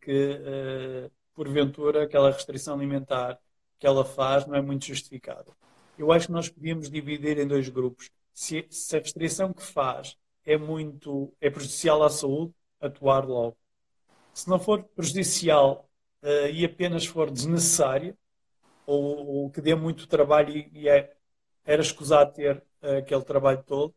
[0.00, 3.38] que, porventura, aquela restrição alimentar
[3.78, 5.52] que ela faz não é muito justificada.
[6.00, 8.10] Eu acho que nós podíamos dividir em dois grupos.
[8.32, 13.54] Se, se a restrição que faz é muito é prejudicial à saúde, atuar logo.
[14.32, 15.90] Se não for prejudicial
[16.22, 18.16] uh, e apenas for desnecessária,
[18.86, 21.14] ou, ou, que dê muito trabalho e, e é,
[21.66, 23.94] era escusado ter uh, aquele trabalho todo,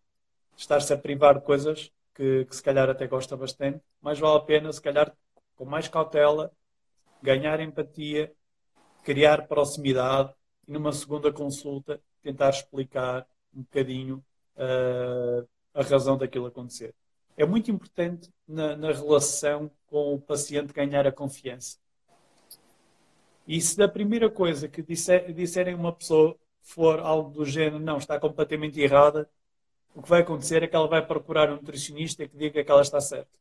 [0.57, 4.41] estar-se a privar de coisas que, que, se calhar até gosta bastante, mas vale a
[4.41, 5.15] pena, se calhar,
[5.55, 6.51] com mais cautela,
[7.21, 8.33] ganhar empatia,
[9.03, 10.33] criar proximidade
[10.67, 14.23] e numa segunda consulta tentar explicar um bocadinho
[14.55, 16.93] uh, a razão daquilo acontecer.
[17.35, 21.77] É muito importante na, na relação com o paciente ganhar a confiança.
[23.47, 27.97] E se da primeira coisa que disser, disserem uma pessoa for algo do género, não,
[27.97, 29.29] está completamente errada,
[29.93, 32.81] o que vai acontecer é que ela vai procurar um nutricionista que diga que ela
[32.81, 33.37] está certa.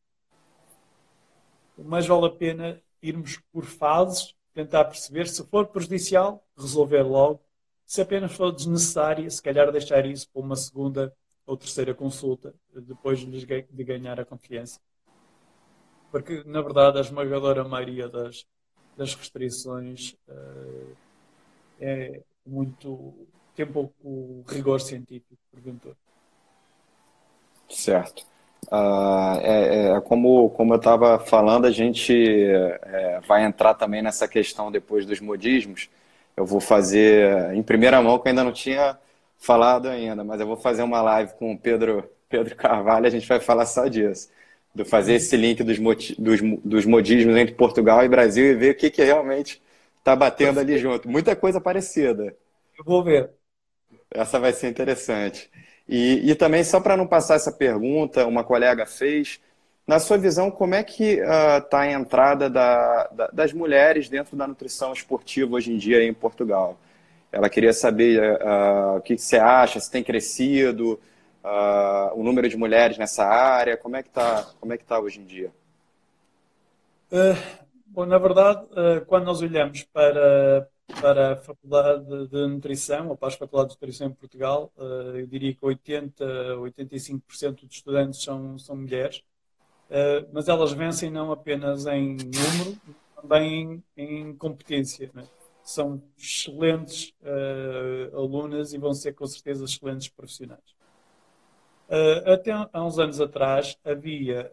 [1.78, 7.40] Mas vale a pena irmos por fases, tentar perceber se for prejudicial, resolver logo.
[7.84, 13.18] Se apenas for desnecessária, se calhar deixar isso para uma segunda ou terceira consulta, depois
[13.18, 14.80] de ganhar a confiança.
[16.10, 18.46] Porque, na verdade, a esmagadora maioria das,
[18.96, 20.96] das restrições uh,
[21.80, 23.26] é muito.
[23.54, 25.96] tem pouco rigor científico, porventura.
[27.68, 28.31] Certo.
[28.72, 34.26] Uh, é, é, como, como eu estava falando, a gente é, vai entrar também nessa
[34.26, 35.90] questão depois dos modismos.
[36.34, 38.98] Eu vou fazer em primeira mão, que eu ainda não tinha
[39.38, 43.28] falado ainda, mas eu vou fazer uma live com o Pedro, Pedro Carvalho, a gente
[43.28, 44.30] vai falar só disso.
[44.74, 45.78] Do fazer esse link dos,
[46.18, 49.60] dos, dos modismos entre Portugal e Brasil e ver o que, que realmente
[49.98, 51.08] está batendo ali junto.
[51.10, 52.34] Muita coisa parecida.
[52.78, 53.30] Eu vou ver.
[54.10, 55.50] Essa vai ser interessante.
[55.88, 59.40] E, e também, só para não passar essa pergunta, uma colega fez.
[59.86, 64.36] Na sua visão, como é que está uh, a entrada da, da, das mulheres dentro
[64.36, 66.78] da nutrição esportiva hoje em dia em Portugal?
[67.32, 71.00] Ela queria saber uh, o que, você acha, se tem crescido
[71.42, 75.18] uh, o número de mulheres nessa área, como é que está é que tá hoje
[75.18, 75.50] em dia?
[77.10, 77.36] Uh,
[77.86, 78.66] bom, na verdade,
[79.06, 80.68] quando nós olhamos para,
[81.00, 84.72] para a Faculdade de Nutrição, ou para as Faculdades de Nutrição em Portugal,
[85.14, 86.24] eu diria que 80,
[86.56, 89.22] 85% dos estudantes são, são mulheres,
[90.32, 92.78] mas elas vencem não apenas em número,
[93.14, 95.10] também em, competência.
[95.14, 95.24] Né?
[95.64, 100.74] são excelentes uh, alunas e vão ser com certeza excelentes profissionais.
[102.24, 104.50] Até há uns anos atrás havia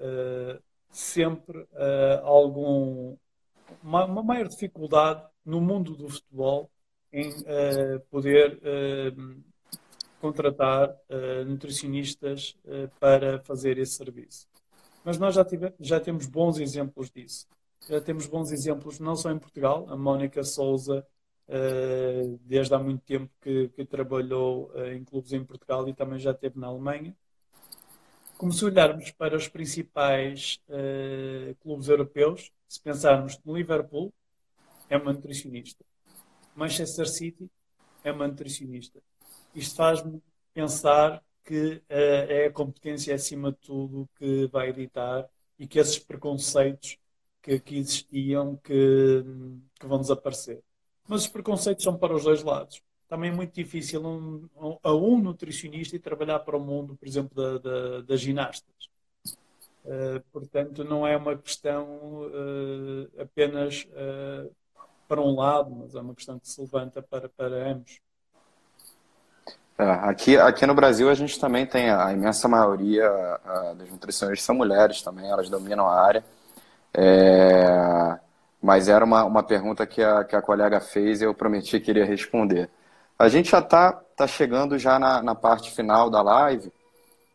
[0.91, 1.65] sempre
[2.21, 3.15] algum
[3.83, 6.69] uma, maior dificuldade no mundo do futebol
[7.11, 7.31] em
[8.11, 8.59] poder
[10.21, 10.95] contratar
[11.47, 12.55] nutricionistas
[12.99, 14.47] para fazer esse serviço.
[15.03, 17.47] Mas nós já, tive, já temos bons exemplos disso.
[17.89, 19.87] Já temos bons exemplos, não só em Portugal.
[19.89, 21.05] A Mónica Souza,
[21.47, 26.19] uh, desde há muito tempo que, que trabalhou uh, em clubes em Portugal e também
[26.19, 27.15] já esteve na Alemanha.
[28.37, 34.13] Como se olharmos para os principais uh, clubes europeus, se pensarmos no Liverpool,
[34.89, 35.85] é uma nutricionista.
[36.55, 37.49] Manchester City
[38.03, 39.01] é uma nutricionista.
[39.55, 40.21] Isto faz-me
[40.53, 45.27] pensar que é a competência acima de tudo que vai editar
[45.57, 46.97] e que esses preconceitos
[47.41, 49.23] que, que existiam que,
[49.79, 50.61] que vão desaparecer.
[51.07, 52.81] Mas os preconceitos são para os dois lados.
[53.07, 57.07] Também é muito difícil um, um, a um nutricionista e trabalhar para o mundo, por
[57.07, 58.89] exemplo, da, da, das ginastas.
[59.83, 64.55] Uh, portanto, não é uma questão uh, apenas uh,
[65.09, 67.99] para um lado, mas é uma questão que se levanta para, para ambos.
[69.75, 73.09] É, aqui, aqui no Brasil a gente também tem a imensa maioria
[73.75, 76.23] das nutricionistas são mulheres também, elas dominam a área.
[76.93, 78.19] É,
[78.61, 81.89] mas era uma, uma pergunta que a, que a colega fez e eu prometi que
[81.89, 82.69] iria responder.
[83.17, 86.71] A gente já está tá chegando já na, na parte final da live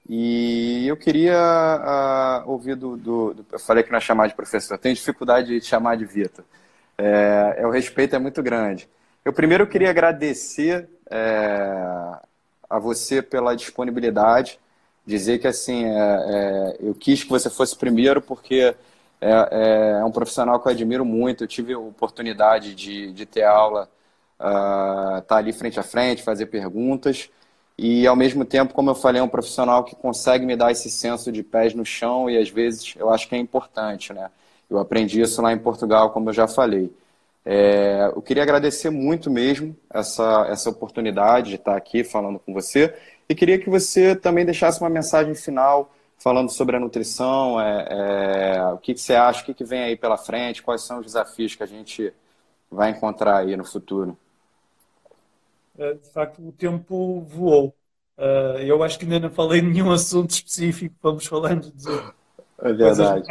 [0.09, 4.35] e eu queria uh, ouvir do, do, do, Eu falei que não é chamar de
[4.35, 6.45] professor, tenho dificuldade de chamar de Vitor.
[6.97, 8.89] É, é, o respeito é muito grande.
[9.25, 12.19] Eu primeiro queria agradecer é,
[12.69, 14.59] a você pela disponibilidade,
[15.07, 18.75] dizer que assim, é, é eu quis que você fosse primeiro porque
[19.21, 21.45] é, é um profissional que eu admiro muito.
[21.45, 23.89] Eu tive a oportunidade de, de ter aula,
[24.39, 27.31] uh, estar tá ali frente a frente, fazer perguntas.
[27.79, 30.91] e ao mesmo tempo, como eu falei, é um profissional que consegue me dar esse
[30.91, 34.31] senso de pés no chão e às vezes eu acho que é importante, né?
[34.77, 36.93] Eu aprendi isso lá em Portugal, como eu já falei.
[37.45, 42.95] É, eu queria agradecer muito mesmo essa, essa oportunidade de estar aqui falando com você
[43.29, 48.65] e queria que você também deixasse uma mensagem final falando sobre a nutrição, é, é,
[48.73, 51.07] o que, que, você acha, o que, que vem aí pela frente, quais são os
[51.07, 52.13] desafios que a gente
[52.71, 54.17] vai encontrar aí no futuro.
[55.77, 57.75] É, de facto, o tempo voou.
[58.17, 61.91] Uh, eu acho que ainda não falei nenhum assunto específico, vamos falando de
[62.59, 63.29] é coisas mais,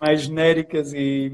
[0.00, 1.32] mais genéricas e,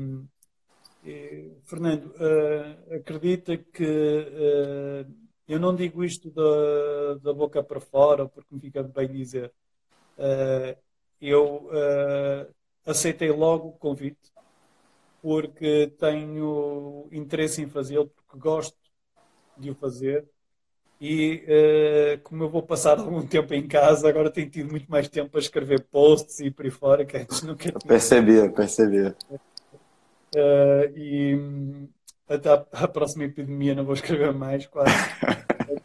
[1.05, 5.15] e Fernando, uh, acredita que uh,
[5.49, 9.53] eu não digo isto da, da boca para fora, porque me fica bem dizer.
[11.21, 11.69] eu
[12.87, 14.33] aceitei logo o convite,
[15.21, 18.79] porque tenho interesse em fazê-lo, porque gosto
[19.57, 20.29] de o fazer
[21.05, 25.09] e uh, como eu vou passar algum tempo em casa, agora tenho tido muito mais
[25.09, 27.81] tempo para escrever posts e por aí fora, que antes nunca tinha.
[27.85, 29.09] Percebi, percebi.
[29.09, 31.89] Uh, e
[32.29, 34.95] até a, próxima epidemia não vou escrever mais, quase.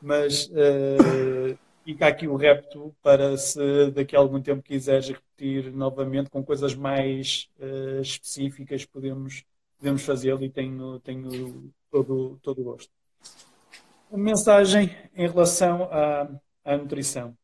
[0.00, 6.30] Mas uh, fica aqui o repto para se daqui a algum tempo quiseres repetir novamente
[6.30, 9.42] com coisas mais uh, específicas, podemos,
[9.76, 12.92] podemos fazê-lo e tenho, tenho todo, todo o gosto.
[14.10, 16.28] Mensagem em relação à,
[16.64, 17.36] à nutrição.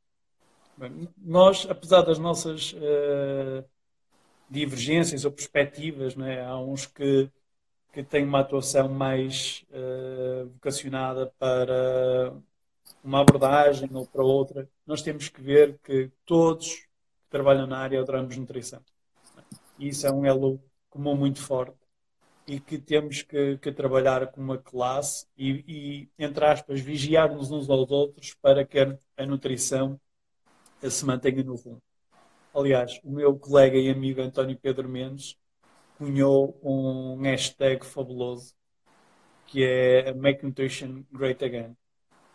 [0.76, 3.64] Bem, nós, apesar das nossas uh,
[4.48, 7.28] divergências ou perspectivas, né, há uns que,
[7.92, 12.32] que têm uma atuação mais uh, vocacionada para
[13.02, 18.00] uma abordagem ou para outra, nós temos que ver que todos que trabalham na área
[18.00, 18.80] adoramos nutrição.
[19.78, 21.81] E isso é um elo comum muito forte
[22.46, 27.70] e que temos que, que trabalhar com uma classe e, e, entre aspas, vigiar-nos uns
[27.70, 28.78] aos outros para que
[29.16, 30.00] a, nutrição
[30.82, 31.82] se mantenha no rumo.
[32.54, 35.36] Aliás, o meu colega e amigo António Pedro Mendes
[35.96, 38.54] cunhou um hashtag fabuloso
[39.46, 41.76] que é Make Nutrition Great Again.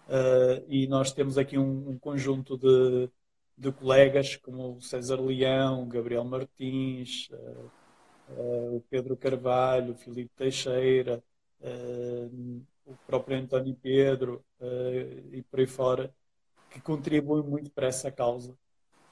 [0.07, 3.09] Uh, e nós temos aqui um, um conjunto de,
[3.57, 7.71] de, colegas como o César Leão, Gabriel Martins, uh,
[8.29, 11.23] o Pedro Carvalho, o Filipe Teixeira,
[11.61, 16.13] uh, o próprio António Pedro uh, e por aí fora,
[16.69, 18.57] que contribuem muito para essa causa,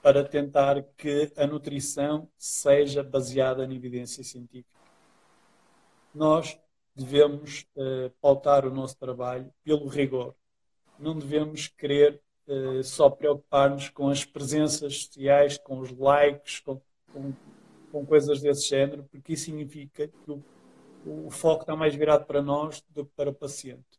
[0.01, 4.69] para tentar que a nutrição seja baseada em evidência científica.
[6.13, 6.57] Nós
[6.95, 7.65] devemos
[8.21, 10.33] pautar o nosso trabalho pelo rigor.
[10.97, 12.21] Não devemos querer
[12.83, 16.79] só preocupar-nos com as presenças sociais, com os likes, com,
[17.11, 17.33] com
[17.95, 20.43] com coisas desse género, porque isso significa que o,
[21.05, 23.97] o foco está mais virado para nós do que para o paciente.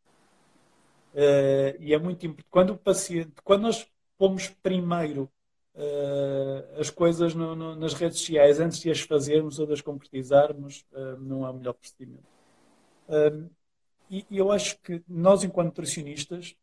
[1.14, 2.46] Uh, e é muito importante.
[2.50, 5.30] Quando o paciente, quando nós pomos primeiro
[5.74, 9.80] uh, as coisas no, no, nas redes sociais antes de as fazermos ou de as
[9.80, 12.28] concretizarmos, uh, não é o melhor procedimento.
[14.10, 16.54] e eu acho que nós, enquanto nutricionistas,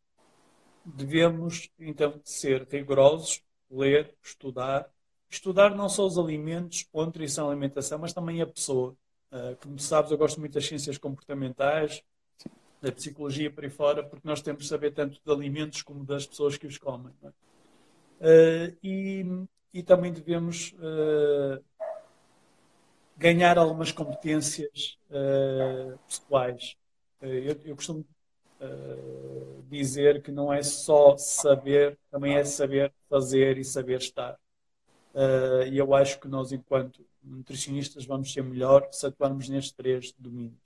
[0.84, 4.88] devemos então ser rigorosos, ler, estudar,
[5.34, 8.96] estudar não só os alimentos, ou a nutrição, a alimentação, mas também a pessoa.
[9.32, 12.02] Uh, como sabes, eu gosto muito das ciências comportamentais,
[12.80, 16.26] da psicologia por aí fora, porque nós temos de saber tanto de alimentos como das
[16.26, 17.12] pessoas que os comem.
[17.22, 17.28] É?
[17.28, 21.62] Uh, e, e, também devemos uh,
[23.16, 24.98] ganhar algumas competências
[26.06, 26.76] pessoais.
[27.20, 28.04] Eu, eu, costumo
[29.68, 34.38] dizer que não é só saber, também é saber fazer e saber estar.
[35.14, 40.12] Uh, e eu acho que nós, enquanto nutricionistas, vamos ser melhor se atuarmos nestes três
[40.18, 40.58] domínios.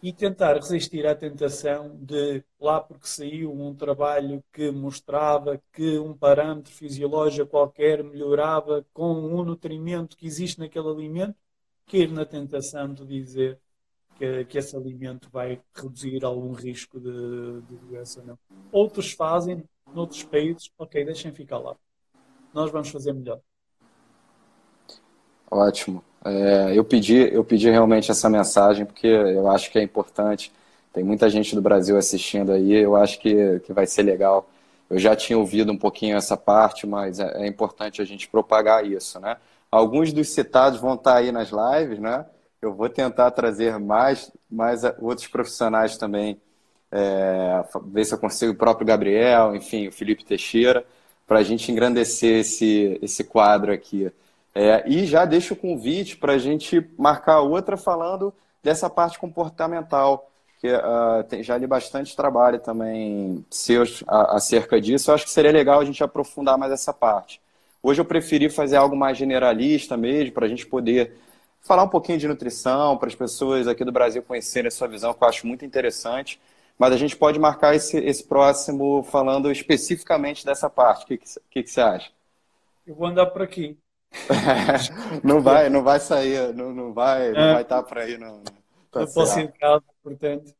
[0.00, 6.14] E tentar resistir à tentação de, lá porque saiu um trabalho que mostrava que um
[6.14, 11.34] parâmetro fisiológico qualquer melhorava com um nutrimento que existe naquele alimento,
[11.84, 13.58] cair na tentação de dizer
[14.16, 18.22] que, que esse alimento vai reduzir algum risco de, de doença.
[18.22, 18.38] Não.
[18.70, 21.76] Outros fazem, noutros países, ok, deixem ficar lá.
[22.54, 23.40] Nós vamos fazer melhor.
[25.50, 26.04] Ótimo.
[26.24, 30.52] É, eu, pedi, eu pedi realmente essa mensagem porque eu acho que é importante.
[30.92, 34.48] Tem muita gente do Brasil assistindo aí, eu acho que, que vai ser legal.
[34.90, 38.84] Eu já tinha ouvido um pouquinho essa parte, mas é, é importante a gente propagar
[38.86, 39.36] isso, né?
[39.70, 42.26] Alguns dos citados vão estar aí nas lives, né?
[42.60, 46.40] Eu vou tentar trazer mais, mais outros profissionais também,
[46.90, 50.84] é, ver se eu consigo o próprio Gabriel, enfim, o Felipe Teixeira,
[51.26, 54.10] para a gente engrandecer esse, esse quadro aqui.
[54.60, 60.28] É, e já deixo o convite para a gente marcar outra falando dessa parte comportamental,
[60.50, 65.12] porque uh, tem, já li bastante trabalho também seus acerca disso.
[65.12, 67.40] Eu acho que seria legal a gente aprofundar mais essa parte.
[67.80, 71.16] Hoje eu preferi fazer algo mais generalista mesmo, para a gente poder
[71.60, 75.14] falar um pouquinho de nutrição, para as pessoas aqui do Brasil conhecerem a sua visão,
[75.14, 76.40] que eu acho muito interessante.
[76.76, 81.04] Mas a gente pode marcar esse, esse próximo falando especificamente dessa parte.
[81.04, 82.10] O que, que, que você acha?
[82.84, 83.78] Eu vou andar por aqui.
[85.22, 87.52] não vai, não vai sair, não, não vai, não é.
[87.54, 88.42] vai estar por aí, não.
[88.90, 90.54] Tá eu posso ir em casa, portanto.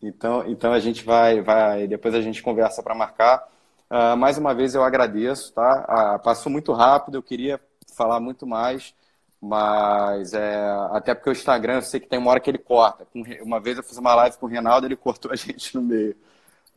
[0.00, 3.48] Então, então a gente vai, vai, depois a gente conversa para marcar.
[3.90, 6.16] Uh, mais uma vez eu agradeço, tá?
[6.16, 7.60] Uh, passou muito rápido, eu queria
[7.96, 8.94] falar muito mais,
[9.40, 10.56] mas é,
[10.92, 13.06] até porque o Instagram, eu sei que tem uma hora que ele corta.
[13.42, 16.16] Uma vez eu fiz uma live com o Reinaldo, ele cortou a gente no meio.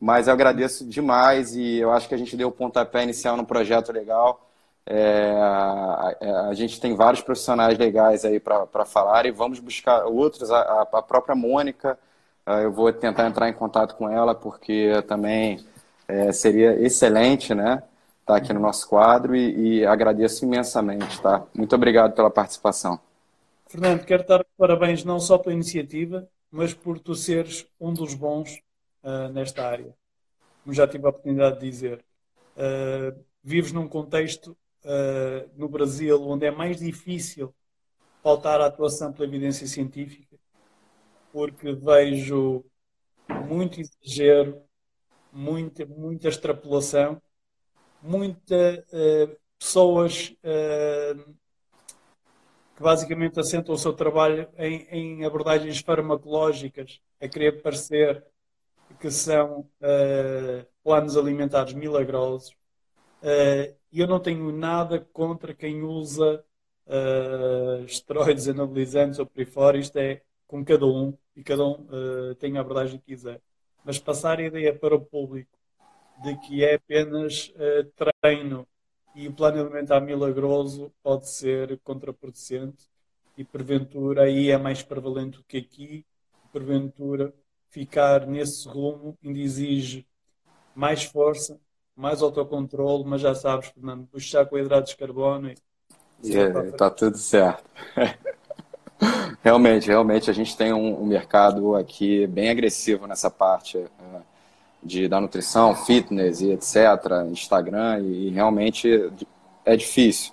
[0.00, 3.46] Mas eu agradeço demais e eu acho que a gente deu o pontapé inicial no
[3.46, 4.51] projeto legal.
[4.84, 10.50] É, a, a, gente tem vários profissionais legais aí para falar e vamos buscar outros.
[10.50, 11.98] A, a própria Mônica,
[12.44, 15.64] ah, eu vou tentar entrar em contato com ela porque também
[16.08, 17.82] é, seria excelente, né?
[18.20, 21.44] Estar tá aqui no nosso quadro e, e, agradeço imensamente, tá?
[21.54, 22.98] Muito obrigado pela participação.
[23.66, 28.60] Fernando, quero dar parabéns não só pela iniciativa, mas por tu seres um dos bons
[29.02, 29.94] uh, nesta área.
[30.62, 32.04] Como já tive a oportunidade de dizer,
[32.56, 37.54] uh, vives num contexto uh, no Brasil onde é mais difícil
[38.22, 40.36] faltar à atuação pela evidência científica,
[41.32, 42.64] porque vejo
[43.46, 44.62] muito exagero,
[45.32, 47.20] muita, muita extrapolação,
[48.00, 51.34] muitas uh, pessoas uh,
[52.76, 58.24] que basicamente assentam o seu trabalho em, em, abordagens farmacológicas, a querer parecer
[59.00, 62.54] que são uh, planos alimentares milagrosos.
[63.92, 66.44] E eu não tenho nada contra quem usa
[67.86, 69.78] esteroides anabilizantes ou por aí fora.
[69.78, 71.86] Isto é com cada um e cada um
[72.38, 73.40] tem a abordagem que quiser
[73.84, 75.58] mas passar a ideia para o público
[76.22, 78.66] de que é apenas uh, treino
[79.14, 82.88] e o plano alimentar milagroso pode ser contraproducente
[83.36, 86.06] e porventura aí é mais prevalente do que aqui,
[86.52, 87.34] porventura
[87.68, 90.06] ficar nesse rumo ainda exige
[90.74, 91.60] mais força,
[92.02, 95.54] mais autocontrole, mas já sabes, Fernando, puxar com hidratos de carbono e
[96.20, 97.62] está yeah, tudo certo.
[99.42, 104.22] Realmente, realmente a gente tem um, um, mercado aqui bem agressivo nessa parte uh,
[104.80, 106.76] de, da nutrição, fitness e etc.,
[107.28, 109.10] Instagram, e, e, realmente
[109.64, 110.32] é difícil.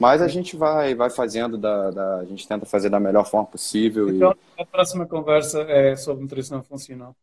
[0.00, 3.46] Mas a gente vai, vai fazendo, da, da, a gente tenta fazer da melhor forma
[3.46, 4.08] possível.
[4.08, 4.62] Então, e...
[4.62, 7.14] a próxima conversa é sobre nutrição funcional.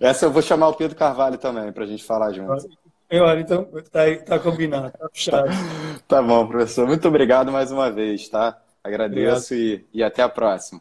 [0.00, 2.66] Essa eu vou chamar o Pedro Carvalho também, para a gente falar junto.
[3.12, 5.48] Olha, então tá, tá combinado, tá fechado.
[6.08, 6.86] tá bom, professor.
[6.86, 8.58] Muito obrigado mais uma vez, tá?
[8.82, 10.80] Agradeço e, e até a próxima.